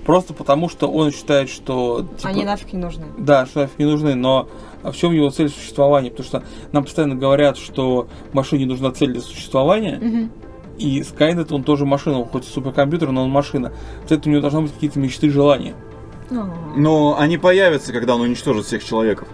[0.04, 2.02] Просто потому, что он считает, что...
[2.18, 3.04] типа, Они нафиг не нужны.
[3.16, 4.48] Да, что нафиг не нужны, но
[4.82, 6.10] в чем его цель существования?
[6.10, 10.30] Потому что нам постоянно говорят, что машине нужна цель для существования, Мгм.
[10.78, 13.72] и Skynet, он тоже машина, он хоть и суперкомпьютер, но он машина.
[14.08, 15.74] Поэтому у него должны быть какие-то мечты, желания.
[16.30, 19.28] А, Но они появятся, когда он уничтожит всех человеков.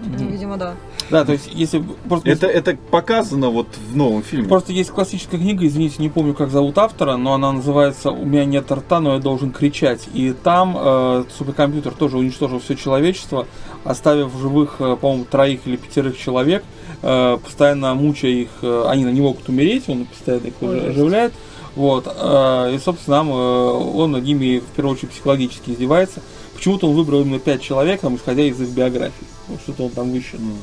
[0.00, 0.74] ну, Видимо, да.
[1.10, 1.82] Да, то есть, если...
[2.08, 4.48] Просто Это, это показано вот в новом фильме.
[4.48, 8.44] Просто есть классическая книга, извините, не помню, как зовут автора, но она называется «У меня
[8.44, 10.08] нет рта, но я должен кричать».
[10.12, 13.46] И там э, суперкомпьютер тоже уничтожил все человечество,
[13.84, 16.62] оставив в живых, э, по-моему, троих или пятерых человек,
[17.02, 21.32] э, постоянно мучая их, э, они не могут умереть, он постоянно их Ой, уже оживляет.
[21.74, 26.20] Вот, э, и, собственно, нам, э, он над ними, в первую очередь, психологически издевается.
[26.54, 29.26] Почему-то он выбрал именно пять человек, там, исходя из их биографий.
[29.46, 30.40] Вот что-то он там высчитал.
[30.40, 30.56] М.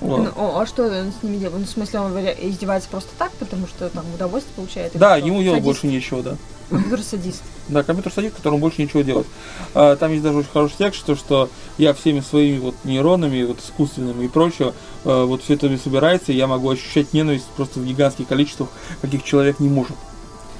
[0.00, 1.60] Ну, а что он с ними делает?
[1.60, 4.92] Ну, в смысле, он издевается просто так, потому что там удовольствие получает?
[4.94, 6.36] Да, ему делать больше нечего, да.
[6.70, 7.42] Компьютер садист.
[7.68, 9.26] Да, компьютер садит, которому больше ничего делать.
[9.74, 13.58] А, Там есть даже очень хороший текст, что, что я всеми своими вот нейронами, вот
[13.58, 14.72] искусственными и прочее,
[15.04, 18.68] э, вот все это собирается, и я могу ощущать ненависть просто в гигантских количествах,
[19.02, 19.96] каких человек не может.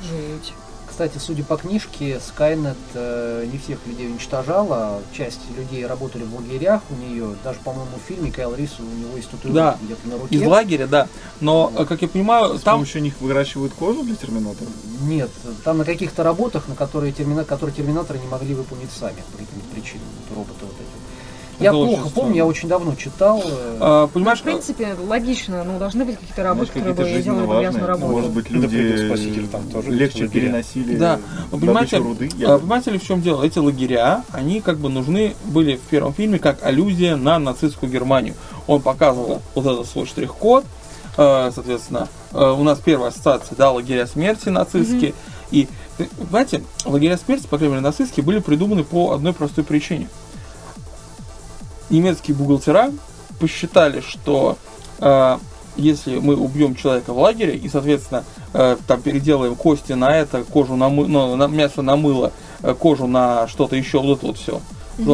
[0.02, 0.52] Жуть.
[1.00, 5.00] Кстати, судя по книжке, Skynet э, не всех людей уничтожала.
[5.16, 7.36] Часть людей работали в лагерях у нее.
[7.42, 9.86] Даже, по-моему, в фильме Кайл Рис у него есть татуировка Да.
[9.86, 10.34] где-то на руке.
[10.36, 11.08] Из лагеря, да.
[11.40, 12.74] Но, э, как я понимаю, С там...
[12.74, 14.68] помощью них выращивают кожу для Терминатора?
[15.00, 15.30] Нет,
[15.64, 17.46] там на каких-то работах, на которые, термина...
[17.46, 20.04] которые терминаторы не могли выполнить сами по каким-то причинам.
[20.28, 20.89] вот Роботы вот эти.
[21.60, 23.42] Я плохо помню, я очень давно читал.
[23.44, 27.18] э, э, Ну, понимаешь, в принципе, логично, ну, должны быть какие-то работы, Может, которые какие-то
[27.18, 27.86] бы делали бы грязную важные.
[27.86, 28.12] работу.
[28.12, 31.18] Может быть, люди «Прыгун спаситель» там тоже легче переносили Да,
[31.50, 32.30] понимаете, руды.
[32.40, 33.44] э, понимаете ли, в чем дело?
[33.44, 38.34] Эти лагеря, они как бы нужны были в первом фильме как аллюзия на нацистскую Германию.
[38.66, 40.64] Он показывал вот этот свой штрих-код,
[41.16, 45.12] э, соответственно, э, у нас первая ассоциация, да, лагеря смерти нацистские.
[45.50, 50.08] И, э, понимаете, лагеря смерти, по крайней мере, нацистские, были придуманы по одной простой причине.
[51.90, 52.90] Немецкие бухгалтера
[53.38, 54.56] посчитали, что
[55.00, 55.38] э,
[55.76, 60.76] если мы убьем человека в лагере и, соответственно, э, там переделаем кости на это, кожу
[60.76, 62.32] на, мы- ну, на мясо на мыло,
[62.62, 64.60] э, кожу на что-то еще, вот это вот все.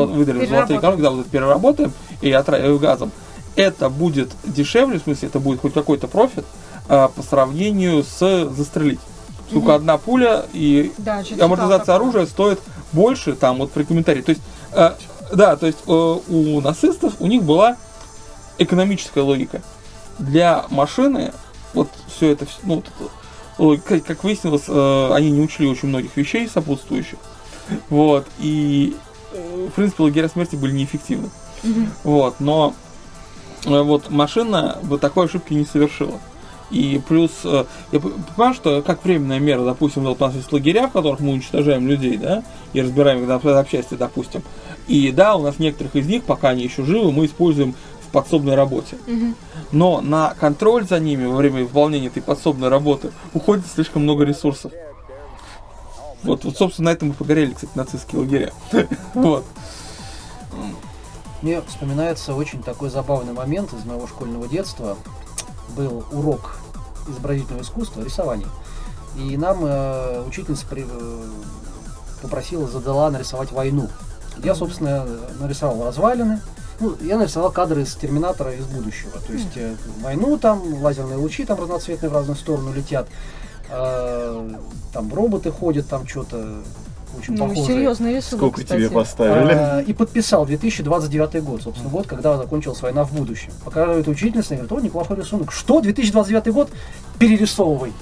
[0.07, 3.11] Выдали золотые коронки, да, вот это переработаем и отравим газом.
[3.55, 6.45] Это будет дешевле, в смысле, это будет хоть какой-то профит
[6.89, 9.01] э, по сравнению с застрелить.
[9.49, 12.59] Сколько одна пуля и Да, амортизация оружия стоит
[12.93, 14.21] больше, там вот при комментарии.
[14.23, 14.91] То есть, э,
[15.33, 17.77] да, то есть э, у нацистов у них была
[18.59, 19.63] экономическая логика.
[20.19, 21.33] Для машины
[21.75, 22.83] вот все это, ну,
[23.59, 27.19] вот как, как выяснилось, э, они не учли очень многих вещей сопутствующих.
[27.91, 28.97] Вот, и,
[29.33, 31.31] э, в принципе, лагеря смерти были неэффективны.
[32.05, 32.75] Вот, но
[33.65, 36.19] э, вот машина бы такой ошибки не совершила.
[36.71, 40.89] И плюс, э, я понимаю, что как временная мера, допустим, вот у нас есть лагеря,
[40.89, 44.43] в которых мы уничтожаем людей, да, и разбираем их на запчасти, допустим.
[44.87, 48.55] И да, у нас некоторых из них, пока они еще живы, мы используем в подсобной
[48.55, 48.97] работе.
[49.07, 49.35] Мгм.
[49.73, 54.73] Но на контроль за ними во время выполнения этой подсобной работы уходит слишком много ресурсов.
[56.23, 58.53] Вот, вот собственно, на этом и погорели, кстати, нацистские лагеря.
[59.15, 59.45] Вот.
[61.43, 64.97] Мне вспоминается очень такой забавный момент из моего школьного детства.
[65.77, 66.59] Был урок
[67.09, 68.49] изобразительного искусства, рисования.
[69.17, 71.25] И нам э, учительница при- э,
[72.23, 73.89] попросила, задала нарисовать войну.
[74.45, 75.07] Я, собственно,
[75.41, 76.41] нарисовал развалины.
[76.79, 79.13] Ну, я нарисовал кадры из Терминатора из будущего.
[79.27, 83.07] То есть э, войну там, лазерные лучи там разноцветные в разные стороны летят.
[83.71, 84.51] Э,
[84.93, 86.59] там роботы ходят, там что-то
[87.19, 87.67] очень Ну, похожее.
[87.67, 88.81] серьезный рисунок, Сколько кстати.
[88.81, 89.53] тебе поставили?
[89.55, 93.53] А, И подписал 2029 год, собственно, год, когда закончилась война в будущем.
[93.65, 95.53] Показывает учительница и говорит, о, неплохой рисунок.
[95.53, 96.69] Что, 2029 год?
[97.19, 97.95] Перерисовывай.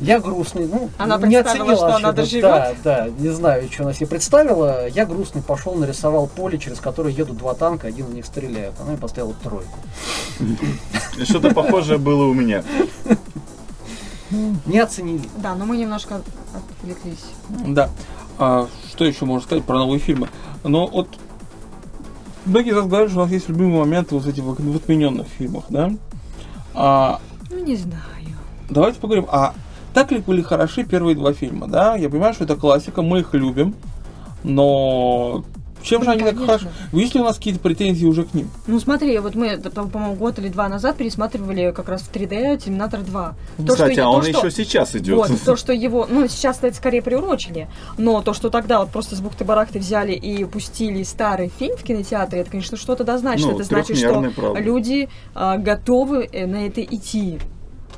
[0.00, 2.42] Я грустный, ну, Она не оценила что она доживет?
[2.42, 4.88] Да, да, не знаю, что она себе представила.
[4.88, 8.74] Я грустный пошел, нарисовал поле, через которое едут два танка, один из них стреляет.
[8.80, 9.78] Она мне поставила тройку.
[11.24, 12.64] Что-то похожее было у меня.
[14.66, 15.28] Не оценили.
[15.36, 16.22] Да, но мы немножко
[16.54, 17.24] отвлеклись.
[17.66, 17.90] Да.
[18.38, 20.28] А, что еще можно сказать про новые фильмы?
[20.64, 21.08] Но вот
[22.46, 25.64] многие из говорят, что у нас есть любимые моменты вот в этих в отмененных фильмах,
[25.68, 25.92] да?
[26.74, 28.00] А, Ну, не знаю.
[28.72, 29.54] Давайте поговорим, а
[29.94, 31.96] так ли были хороши первые два фильма, да?
[31.96, 33.74] Я понимаю, что это классика, мы их любим,
[34.42, 35.44] но
[35.82, 36.46] чем же Ну, они так конечно.
[36.46, 36.68] хороши?
[36.92, 38.48] Есть ли у нас какие-то претензии уже к ним?
[38.68, 43.00] Ну смотри, вот мы, по-моему, год или два назад пересматривали как раз в 3D Терминатор
[43.00, 43.34] 2.
[43.58, 45.16] То, Кстати, что- а то, он что- еще сейчас идет.
[45.16, 47.68] Вот, то, что его, ну, сейчас это скорее приурочили,
[47.98, 52.40] но то, что тогда вот просто с бухты-барахты взяли и пустили старый фильм в кинотеатре,
[52.42, 53.46] это, конечно, что-то да значит.
[53.46, 54.60] Ну, это значит, что правда.
[54.60, 57.38] люди а, готовы э, на это идти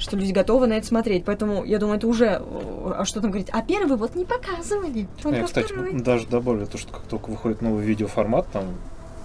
[0.05, 1.24] что люди готовы на это смотреть.
[1.24, 3.48] Поэтому, я думаю, это уже э, а что там говорить.
[3.52, 5.09] А первый вот не показывали.
[5.24, 5.94] Я, кстати, второй.
[5.94, 8.64] даже добавлю то, что как только выходит новый видеоформат, там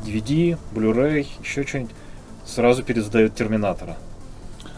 [0.05, 1.91] DVD, Blu-ray, еще что-нибудь,
[2.45, 3.97] сразу пересдают Терминатора.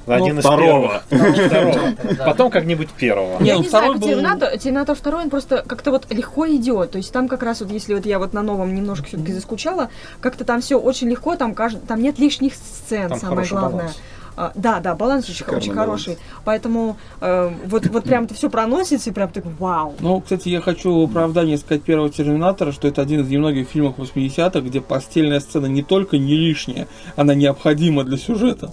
[0.07, 1.03] Один из второго.
[1.09, 1.35] первых.
[1.45, 1.95] Второго.
[2.25, 3.39] Потом как-нибудь первого.
[3.39, 6.91] Не, Я ну, не знаю, второй Терминатор, 2, он просто как-то вот легко идет.
[6.91, 9.91] То есть там как раз вот, если вот я вот на новом немножко все-таки заскучала,
[10.19, 13.71] как-то там все очень легко, там, кажд- там нет лишних сцен, самое главное.
[13.71, 13.99] баланс.
[14.35, 16.03] А, да, да, баланс очень, Шикарный очень баланс.
[16.03, 16.21] хороший.
[16.45, 19.93] Поэтому э, вот, вот прям это все проносится и прям так вау.
[19.99, 24.61] Ну, кстати, я хочу оправдание сказать первого Терминатора, что это один из немногих фильмов 80-х,
[24.61, 28.71] где постельная сцена не только не лишняя, она необходима для сюжета.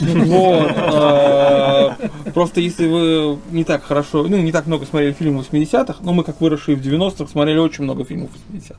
[0.00, 0.72] Вот.
[0.76, 1.96] а,
[2.34, 6.24] Просто если вы не так хорошо, ну, не так много смотрели фильмов 80-х, но мы,
[6.24, 8.78] как выросшие в 90-х, смотрели очень много фильмов 80-х.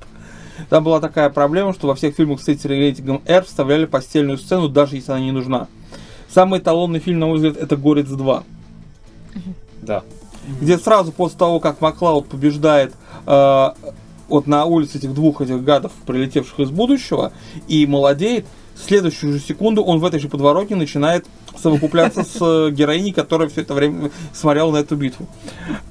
[0.70, 4.70] Там была такая проблема, что во всех фильмах с этим рейтингом R вставляли постельную сцену,
[4.70, 5.68] даже если она не нужна.
[6.34, 8.44] Самый эталонный фильм, на мой взгляд, это «Горец 2».
[9.82, 10.04] Да.
[10.62, 12.94] где сразу после того, как Маклауд побеждает
[13.26, 13.70] э,
[14.30, 17.34] вот на улице этих двух этих гадов, прилетевших из будущего,
[17.68, 18.46] и молодеет,
[18.84, 21.26] следующую же секунду он в этой же подворотне начинает
[21.62, 25.28] совокупляться с э, героиней, которая все это время смотрела на эту битву.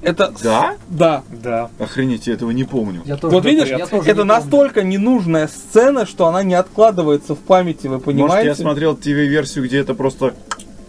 [0.01, 0.33] Это...
[0.43, 0.75] Да?
[0.89, 1.23] Да.
[1.29, 1.69] Да.
[1.79, 3.01] Охренеть, я этого не помню.
[3.05, 4.33] Я тоже Вот видишь, помню, я тоже это не помню.
[4.33, 8.49] настолько ненужная сцена, что она не откладывается в памяти, вы Может, понимаете?
[8.49, 10.33] я смотрел ТВ-версию, где это просто...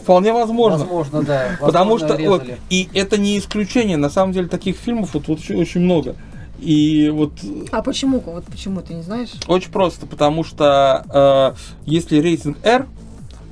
[0.02, 0.78] Вполне возможно.
[0.80, 1.56] Возможно, да.
[1.60, 5.38] Потому Возможно, что вот, и это не исключение, на самом деле таких фильмов вот, вот
[5.38, 6.14] очень, очень много.
[6.58, 7.32] И вот
[7.72, 8.20] А почему?
[8.20, 9.30] Вот почему ты не знаешь?
[9.48, 12.86] очень просто, потому что э, если рейтинг R,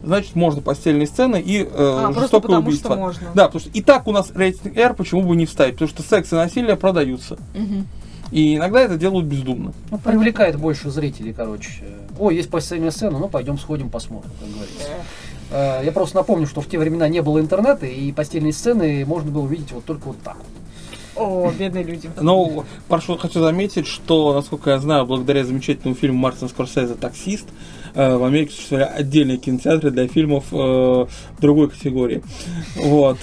[0.04, 2.90] значит можно постельные сцены и э, А, просто жестокое потому убийство.
[2.92, 3.28] что можно.
[3.34, 5.74] Да, потому что и так у нас рейтинг R, почему бы не вставить?
[5.74, 7.36] Потому что секс и насилие продаются.
[8.30, 9.74] И иногда это делают бездумно.
[9.90, 11.84] Ну, привлекает больше зрителей, короче.
[12.18, 14.88] О, есть постельная сцена, ну пойдем сходим посмотрим, как говорится.
[15.50, 19.30] Э, Я просто напомню, что в те времена не было интернета, и постельные сцены можно
[19.30, 20.36] было увидеть вот только вот так.
[20.36, 20.46] вот.
[21.16, 22.10] О, бедные люди.
[22.20, 27.46] Но прошу, хочу заметить, что, насколько я знаю, благодаря замечательному фильму Мартина Скорсезе «Таксист»,
[27.94, 31.06] э, в Америке существовали отдельные кинотеатры для фильмов э,
[31.40, 32.22] другой категории.
[32.76, 33.18] Вот.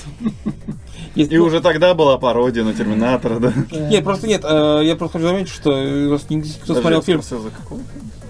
[1.16, 3.54] Есть- И уже тогда была пародия на Терминатора, да?
[3.72, 6.18] Нет, просто нет, э, я просто хочу заметить, что э,
[6.64, 7.22] кто смотрел фильм,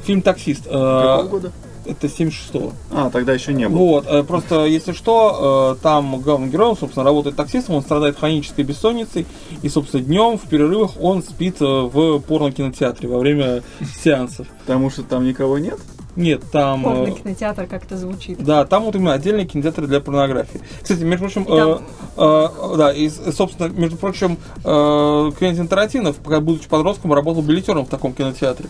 [0.03, 1.51] фильм «Таксист», э, Какого года?
[1.89, 2.73] Это 76-го.
[2.91, 3.77] А, тогда еще не было.
[3.77, 8.63] Вот, э, просто если что, э, там главным героем, собственно, работает таксистом, он страдает хронической
[8.63, 9.25] бессонницей,
[9.61, 13.63] и, собственно, днем в перерывах он спит э, в порно-кинотеатре во время
[14.03, 14.47] сеансов.
[14.61, 15.79] Потому что там никого нет?
[16.15, 16.83] Нет, там...
[16.83, 18.43] Порный кинотеатр как-то звучит.
[18.43, 20.59] Да, там вот именно отдельные кинотеатры для порнографии.
[20.81, 21.81] Кстати, между прочим, И там-
[22.17, 27.85] э, э, да, и, собственно, между прочим, э, Квентин Тарантино, пока будучи подростком, работал билетером
[27.85, 28.69] в таком кинотеатре.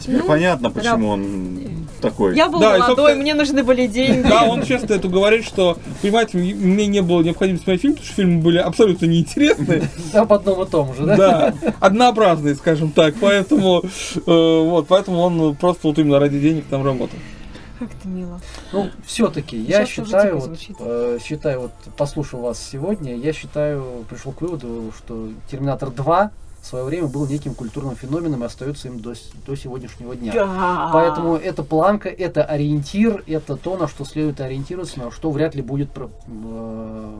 [0.00, 0.80] Теперь Ну, понятно, да.
[0.80, 2.36] почему он такой.
[2.36, 4.26] Я был Да, и, молодой, собственно- мне нужны были деньги.
[4.28, 8.14] Да, он часто это говорит, что, понимаете, мне не было необходимости смотреть фильм, потому что
[8.16, 9.82] фильмы были абсолютно неинтересные,
[10.12, 11.16] Об одном и том же, да?
[11.16, 16.84] да, однообразные, скажем так, поэтому, э, вот, поэтому он просто вот именно ради денег там
[16.84, 17.18] работал.
[17.78, 18.40] Как это мило.
[18.72, 24.04] Ну, все-таки, я Сейчас считаю, тихо вот, э, считаю, вот, послушав вас сегодня, я считаю,
[24.08, 26.30] пришел к выводу, что Терминатор 2
[26.64, 29.12] в свое время был неким культурным феноменом и остается им до,
[29.46, 30.32] до сегодняшнего дня.
[30.32, 30.88] Да.
[30.94, 35.60] Поэтому это планка, это ориентир, это то, на что следует ориентироваться, на что вряд ли
[35.60, 37.16] будет про- э,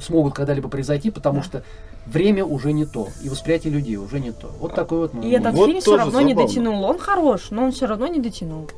[0.00, 1.42] смогут когда-либо произойти, потому Да.
[1.44, 1.62] что
[2.04, 4.50] время уже не то, и восприятие людей уже не то.
[4.58, 6.48] Вот такой вот мой И этот Вот фильм все равно не забавно.
[6.48, 6.82] дотянул.
[6.84, 8.68] Он хорош, но он все равно не дотянул.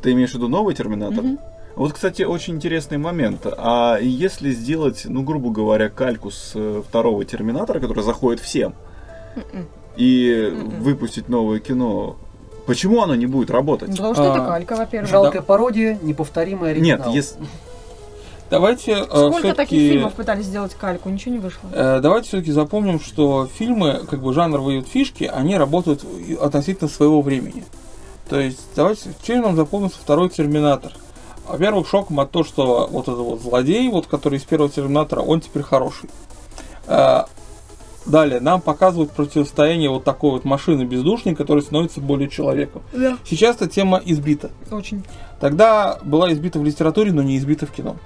[0.00, 1.22] Ты имеешь в виду новый Терминатор?
[1.22, 1.38] Мгм.
[1.76, 3.46] Вот, кстати, очень интересный момент.
[3.46, 8.72] А если сделать, ну, грубо говоря, кальку с э, второго Терминатора, который заходит всем,
[9.96, 12.16] И выпустить новое кино,
[12.66, 13.90] почему оно не будет работать?
[13.90, 15.10] Потому что это А, калька, во-первых.
[15.10, 17.14] Жалкая пародия, неповторимый Нет, оригинал.
[17.14, 17.36] если...
[18.50, 21.68] Давайте э, Сколько таких фильмов пытались сделать кальку, ничего не вышло.
[21.72, 26.04] Э, Давайте все-таки запомним, что фильмы, как бы жанровые фишки, они работают
[26.40, 27.64] относительно своего времени.
[28.28, 30.92] То есть, давайте, чем нам запомнился второй Терминатор?
[31.46, 35.40] Во-первых, шоком от того, что вот этот вот злодей, вот, который из первого Терминатора, он
[35.40, 36.10] теперь хороший.
[36.88, 37.24] Э,
[38.06, 42.82] Далее, нам показывают противостояние вот такой вот машины-бездушник, который становится более человеком.
[42.92, 43.18] Да.
[43.24, 44.50] Сейчас эта тема избита.
[44.70, 45.04] Очень.
[45.38, 47.96] Тогда была избита в литературе, но не избита в кино.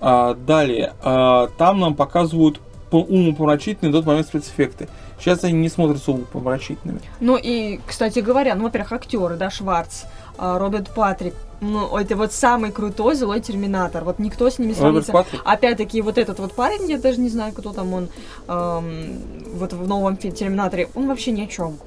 [0.00, 2.60] А, далее, а, там нам показывают
[2.90, 4.88] по- умопомрачительные на тот момент спецэффекты.
[5.20, 7.00] Сейчас они не смотрятся умопомрачительными.
[7.20, 10.02] Ну и, кстати говоря, ну, во-первых, актеры, да, Шварц,
[10.38, 14.04] Роберт Патрик, ну, это вот самый крутой злой терминатор.
[14.04, 15.24] Вот никто с ними сравнится.
[15.44, 18.08] Опять-таки, вот этот вот парень, я даже не знаю, кто там он,
[18.48, 19.20] эм,
[19.54, 21.78] вот в новом Терминаторе, он вообще ни о чем.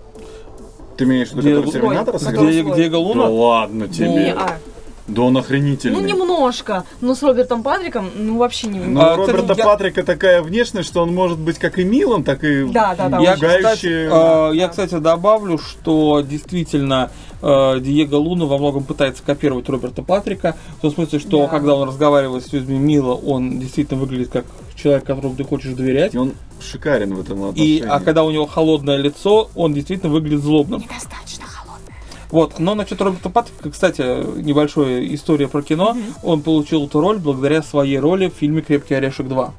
[0.98, 2.46] Ты имеешь в виду, Где- Терминатора Ой, сыграл?
[2.46, 2.76] Где, свой.
[2.78, 4.08] Диего Да ладно тебе.
[4.08, 4.58] Не, а,
[5.08, 6.00] Да он охренительный.
[6.02, 8.80] ну, немножко, но с Робертом Патриком, ну, вообще не...
[8.80, 11.84] Но А, у Роберта кстати, я- Патрика такая внешность, что он может быть как и
[11.84, 17.12] милым, так и Да, да, да, Я, кстати, а, я, кстати, добавлю, что действительно
[17.46, 20.56] э, Диего Луна во многом пытается копировать Роберта Патрика.
[20.80, 21.48] В том смысле, что Да.
[21.48, 26.14] когда он разговаривает с людьми мило, он действительно выглядит как человек, которому ты хочешь доверять.
[26.16, 27.86] И он шикарен в этом И, отношении.
[27.88, 30.82] а когда у него холодное лицо, он действительно выглядит злобным.
[30.82, 31.93] Недостаточно холодный.
[32.32, 34.02] Вот, но насчет Роберта Патрика, кстати,
[34.41, 35.96] небольшая история про кино.
[36.24, 39.52] Он получил эту роль благодаря своей роли в фильме «Крепкий орешек 2».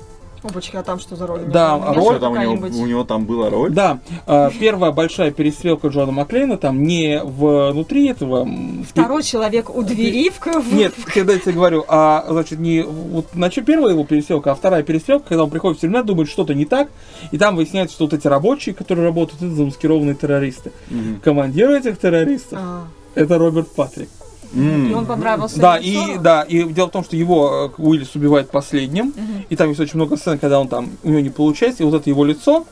[0.46, 1.40] Опачки, а там что за роль?
[1.46, 3.70] Да, У меня роль там у него, у него там была роль?
[3.70, 8.48] Да, э, первая большая перестрелка Джона Маклейна там не внутри этого...
[8.88, 10.74] Второй человек у двери в...
[10.74, 14.82] Нет, когда я тебе говорю, а значит, не вот начать первая его перестрелка, а вторая
[14.82, 16.88] перестрелка, когда он приходит в терминал, думает, что-то не так,
[17.30, 20.72] и там выясняется, что вот эти рабочие, которые работают, это замаскированные террористы.
[20.90, 21.20] Мгм.
[21.20, 24.08] Командир этих террористов А, это Роберт Патрик.
[24.56, 24.90] М.
[24.90, 28.50] И он понравился Да, и да, и дело в том, что его э, Уиллис убивает
[28.50, 29.12] последним,
[29.48, 31.94] и там есть очень много сцен, когда он там у него не получается, и вот
[31.94, 32.66] это его лицо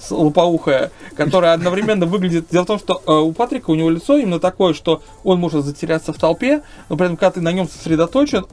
[0.00, 2.46] с- лопоухое, которое одновременно выглядит.
[2.50, 5.64] Дело в том, что э, у Патрика у него лицо именно такое, что он может
[5.64, 8.46] затеряться в толпе, но при этом, когда ты на нем сосредоточен,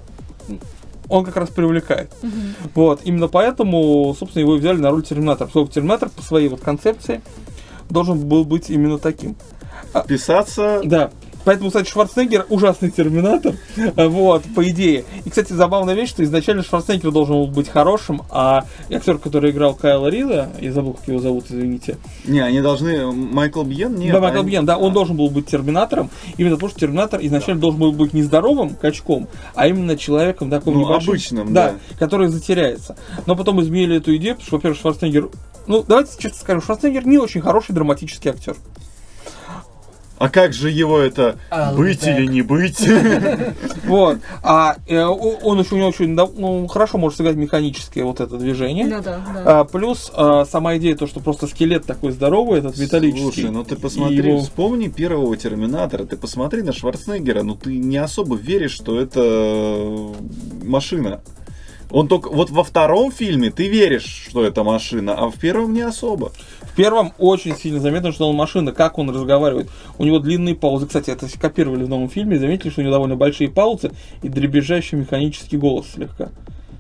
[1.08, 2.12] он как раз привлекает.
[2.74, 5.46] Вот, именно поэтому, собственно, его и взяли на роль Терминатора.
[5.48, 7.22] Поскольку Терминатор по своей вот концепции
[7.90, 9.36] должен был быть именно таким.
[10.08, 10.82] Писаться...
[10.84, 11.12] Да.
[11.46, 13.56] Поэтому, кстати, Шварценеггер ужасный терминатор.
[13.96, 15.06] А, Вот, по идее.
[15.26, 19.76] И, кстати, забавная вещь, что изначально Шварценеггер должен был быть хорошим, а актер, который играл
[19.76, 21.98] Кайла Риза, я забыл, как его зовут, извините.
[22.26, 23.12] Не, они должны...
[23.12, 23.96] Майкл Бьен?
[23.96, 24.14] Нет.
[24.14, 27.62] да, Майкл они- Бьен, да, он должен был быть терминатором, именно потому что терминатор изначально
[27.62, 31.76] должен был быть не здоровым качком, а именно человеком таким Ну, небольшим, обычным, да, да.
[32.00, 32.96] который затеряется.
[33.26, 35.30] Но потом изменили эту идею, потому что, во-первых, Шварценеггер
[35.68, 38.56] ну, давайте честно скажем, Шварценеггер не очень хороший драматический актер.
[40.18, 42.18] А как же его это I'll быть be back.
[42.18, 42.88] или не быть?
[43.86, 44.18] Вот.
[44.42, 48.88] А э, он еще не очень да, ну, хорошо может сыграть механическое вот это движение.
[48.88, 49.60] Да, да, да.
[49.60, 53.22] А, плюс а, сама идея, то, что просто скелет такой здоровый, этот металлический.
[53.24, 57.98] Слушай, ну ты посмотри, его- вспомни первого Терминатора, ты посмотри на Шварценеггера, ну ты не
[57.98, 60.14] особо веришь, что это э,
[60.64, 61.22] машина.
[61.92, 65.82] Он только вот во втором фильме ты веришь, что это машина, а в первом не
[65.82, 66.32] особо.
[66.76, 69.70] В первом очень сильно заметно, что он машина, как он разговаривает.
[69.98, 70.88] У него длинные паузы.
[70.88, 72.38] Кстати, это копировали в новом фильме.
[72.38, 76.32] Заметили, что у него довольно большие паузы и дребезжащий механический голос слегка.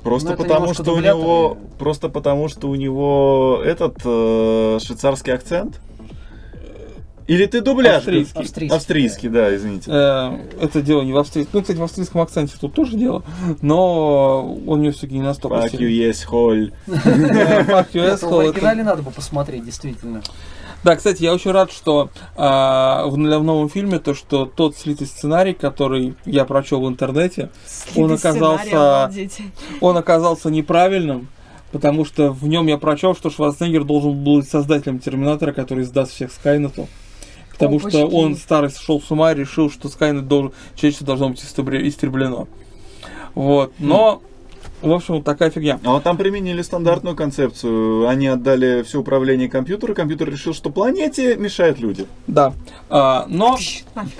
[0.03, 1.17] Просто Ну, это потому, что у дублятор.
[1.21, 5.79] него, просто потому, что у него этот э, швейцарский акцент.
[7.27, 8.21] Или ты дубляжный?
[8.21, 8.41] Австрийский.
[8.41, 8.75] Австрийский.
[8.75, 9.89] Австрийский, да, извините.
[9.91, 11.51] Э, это дело не в австрийском.
[11.53, 13.23] Ну, кстати, в австрийском акценте тут тоже дело.
[13.61, 16.71] Но он у него все-таки не настолько Fuck you, есть холь.
[16.87, 20.21] Э, fuck you, Это в оригинале надо бы посмотреть, действительно.
[20.83, 25.07] Да, кстати, я очень рад, что а, в, в новом фильме то, что тот слитый
[25.07, 27.49] сценарий, который я прочел в интернете,
[27.95, 29.11] он Слитый сценарий, оказался,
[29.81, 31.27] он оказался неправильным,
[31.71, 36.11] потому что в нем я прочел, что Шварценеггер должен был быть создателем Терминатора, который сдаст
[36.11, 36.87] всех Скайнету.
[37.57, 41.43] Потому что он старый сошел с ума и решил, что Скайнет должен, человечество должно быть
[41.43, 42.47] истреблено.
[43.33, 43.73] Вот.
[43.79, 44.21] Но,
[44.81, 45.79] в общем, вот такая фигня.
[45.83, 48.07] А вот там применили стандартную концепцию.
[48.07, 52.05] Они отдали все управление компьютеру, компьютер решил, что планете мешают люди.
[52.27, 52.53] Да.
[52.89, 53.57] А, но.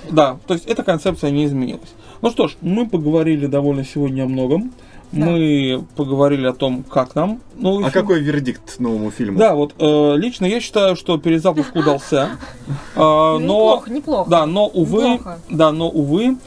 [0.09, 1.93] Да, то есть эта концепция не изменилась.
[2.21, 4.71] Ну что ж, мы поговорили довольно сегодня о многом.
[5.16, 5.26] Да.
[5.26, 7.41] Мы поговорили о том, как нам.
[7.55, 9.39] Ну, А еще- какой вердикт новому фильму?
[9.39, 12.32] Да, вот э, лично я считаю, что перезапуск удался.
[12.95, 14.30] Э, но, Неплохо, неплохо.
[14.30, 15.39] да, но увы, Неплохо.
[15.49, 16.38] да, но увы,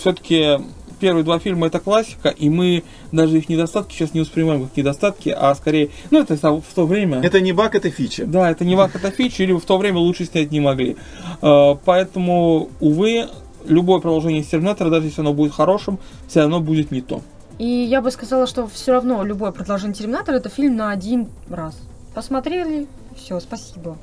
[0.00, 0.58] все-таки
[0.98, 5.30] первые два фильма это классика, и мы даже их недостатки сейчас не воспринимаем как недостатки,
[5.30, 7.20] а скорее, ну это в то время.
[7.22, 8.26] Это не баг, это фича.
[8.26, 10.96] Да, это не вак, это фича, или в то время лучше снять не могли.
[11.40, 13.28] Э, Поэтому, увы,
[13.64, 15.98] любое продолжение Терминатора, даже если оно будет хорошим,
[16.28, 17.22] все равно будет не то.
[17.58, 21.78] И я бы сказала, что все равно любое продолжение Терминатора это фильм на один раз.
[22.14, 22.86] Посмотрели,
[23.16, 23.96] все, спасибо.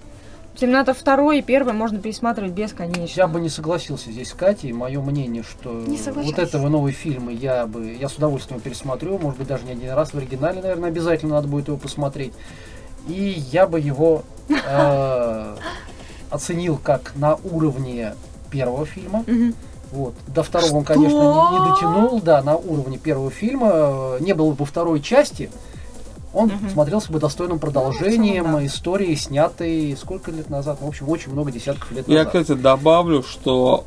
[0.57, 3.19] Терминатор второй и первый можно пересматривать бесконечно.
[3.19, 4.71] Я бы не согласился здесь с Катей.
[4.71, 5.83] Мое мнение, что
[6.15, 9.19] вот этого новые фильмы я бы я с удовольствием пересмотрю.
[9.19, 12.33] Может быть, даже не один раз в оригинале, наверное, обязательно надо будет его посмотреть.
[13.07, 15.55] И я бы его э,
[16.31, 18.15] оценил как на уровне
[18.49, 19.23] первого фильма.
[19.91, 20.13] Вот.
[20.27, 23.69] До второго он, конечно, не, не дотянул, да, на уровне первого фильма.
[23.71, 25.49] Э, Не было бы второй части.
[26.33, 26.69] Он Мгм.
[26.69, 28.65] смотрелся бы достойным продолжением Ну, целом, да.
[28.67, 30.79] истории, снятой сколько лет назад?
[30.81, 32.41] В общем, очень много десятков лет Я, назад.
[32.43, 33.85] кстати, добавлю, что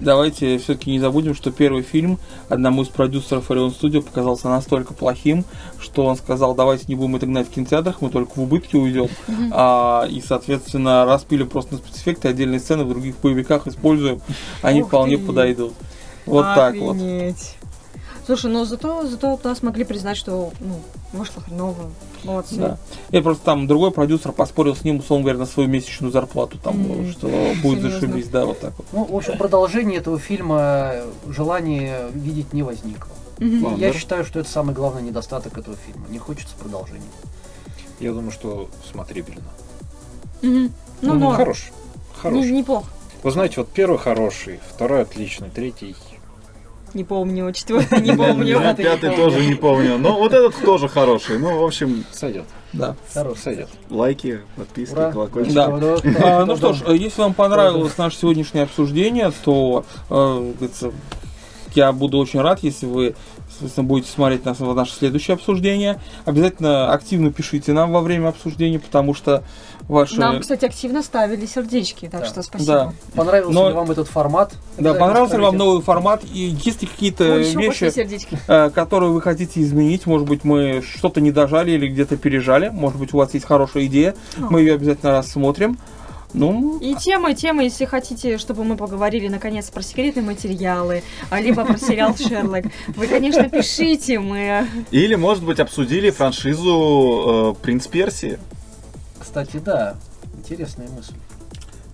[0.00, 2.18] давайте все-таки не забудем, что первый фильм
[2.48, 5.44] одному из продюсеров Orion Studio показался настолько плохим,
[5.80, 9.08] что он сказал, давайте не будем это гнать в кинотеатрах, мы только в убытки уйдем.
[9.52, 14.20] А, и, соответственно, распили просто на спецэффекты, отдельные сцены в других боевиках используем,
[14.62, 15.26] они Ух вполне ты.
[15.26, 15.72] подойдут.
[16.26, 16.96] Вот так вот.
[18.28, 20.80] Слушай, ну зато, зато нас могли признать, что ну,
[21.14, 21.90] вышло хреново.
[22.24, 22.56] Молодцы.
[22.56, 22.78] Да.
[23.10, 26.74] И просто там другой продюсер поспорил с ним, условно говоря, на свою месячную зарплату, там,
[26.74, 27.10] М.
[27.10, 27.26] что
[27.62, 27.90] будет Серьезно?
[27.90, 28.86] зашибись, да, вот так вот.
[28.92, 33.10] Ну, в общем, продолжение этого фильма э, желания видеть не возникло.
[33.38, 33.76] Мгм.
[33.76, 36.06] И я считаю, что это самый главный недостаток этого фильма.
[36.10, 37.00] Не хочется продолжения.
[37.98, 39.48] Я думаю, что смотрибельно.
[40.42, 40.70] Мгм.
[41.00, 41.30] Ну, Ну.
[41.30, 41.72] Хорош.
[42.20, 42.44] Хорош.
[42.44, 42.88] Не- неплохо.
[43.22, 45.96] Вы знаете, вот первый хороший, второй отличный, третий.
[46.94, 48.60] Не помню, четвертый не помню.
[48.60, 49.98] Я пятый тоже не помню.
[49.98, 51.38] Но вот этот тоже хороший.
[51.38, 52.44] Ну, в общем, Сойдет.
[52.72, 52.96] Да.
[53.14, 53.38] Хорош.
[53.38, 53.68] Сойдет.
[53.90, 55.12] лайки, подписки, Ура.
[55.12, 55.54] колокольчик.
[55.54, 55.66] Да.
[56.22, 60.52] А, ну что ж, э, если вам понравилось наше сегодняшнее обсуждение, то, э,
[61.74, 63.14] Я буду очень рад, если вы
[63.48, 66.00] соответственно, будете смотреть нас, наше следующее обсуждение.
[66.24, 69.44] Обязательно активно пишите нам во время обсуждения, потому что
[69.88, 70.18] ваши...
[70.20, 72.26] Нам, кстати, активно ставили сердечки, так Да.
[72.26, 72.72] что спасибо.
[72.72, 74.50] Да, Понравился Но- ли вам этот формат?
[74.52, 74.56] да,
[74.90, 76.22] Обязательно понравился ли вам новый формат?
[76.32, 78.38] И есть ли какие-то после вещи, сердечки.
[78.46, 80.06] э, которые вы хотите изменить?
[80.06, 82.68] Может быть, мы что-то не дожали или где-то пережали?
[82.68, 84.14] Может быть, у вас есть хорошая идея?
[84.36, 85.78] Мы ее обязательно рассмотрим.
[86.34, 91.64] Ну, И темы, темы, если хотите, чтобы мы поговорили наконец про секретные материалы, а, либо
[91.64, 94.66] про сериал Шерлок, вы, конечно, пишите, мы...
[94.90, 98.38] Или, может быть, обсудили франшизу э, Принц Персии.
[99.28, 99.94] Кстати, да,
[100.38, 101.12] интересная мысль.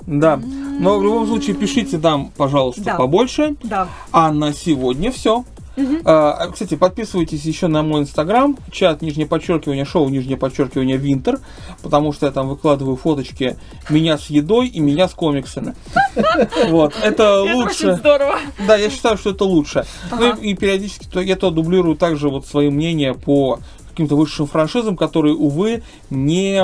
[0.07, 0.37] да.
[0.78, 2.95] Но в любом случае, пишите нам, пожалуйста, Да.
[2.95, 3.57] побольше.
[3.64, 3.89] Да.
[4.12, 5.45] А на сегодня все.
[5.76, 6.03] Мгм.
[6.05, 11.41] А, кстати, подписывайтесь еще на мой инстаграм, чат, нижнее подчеркивание, шоу, нижнее подчеркивание, Винтер,
[11.82, 13.57] потому что я там выкладываю фоточки
[13.91, 15.74] меня с едой и меня с комиксами.
[16.68, 17.97] Вот, это лучше.
[17.97, 18.39] здорово.
[18.68, 19.85] Да, я считаю, что это лучше.
[20.12, 23.59] Ну и, периодически я то дублирую также вот свои мнения по
[23.95, 26.62] каким-то высшим франшизам, которые, увы, не,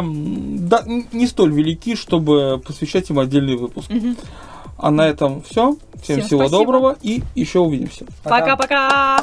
[0.58, 3.88] да, не столь велики, чтобы посвящать им отдельный выпуск.
[3.88, 4.16] Мгм.
[4.76, 5.76] А на этом все.
[6.02, 6.58] Всем Всем всего спасибо.
[6.58, 8.06] доброго и еще увидимся.
[8.24, 9.20] Пока-пока.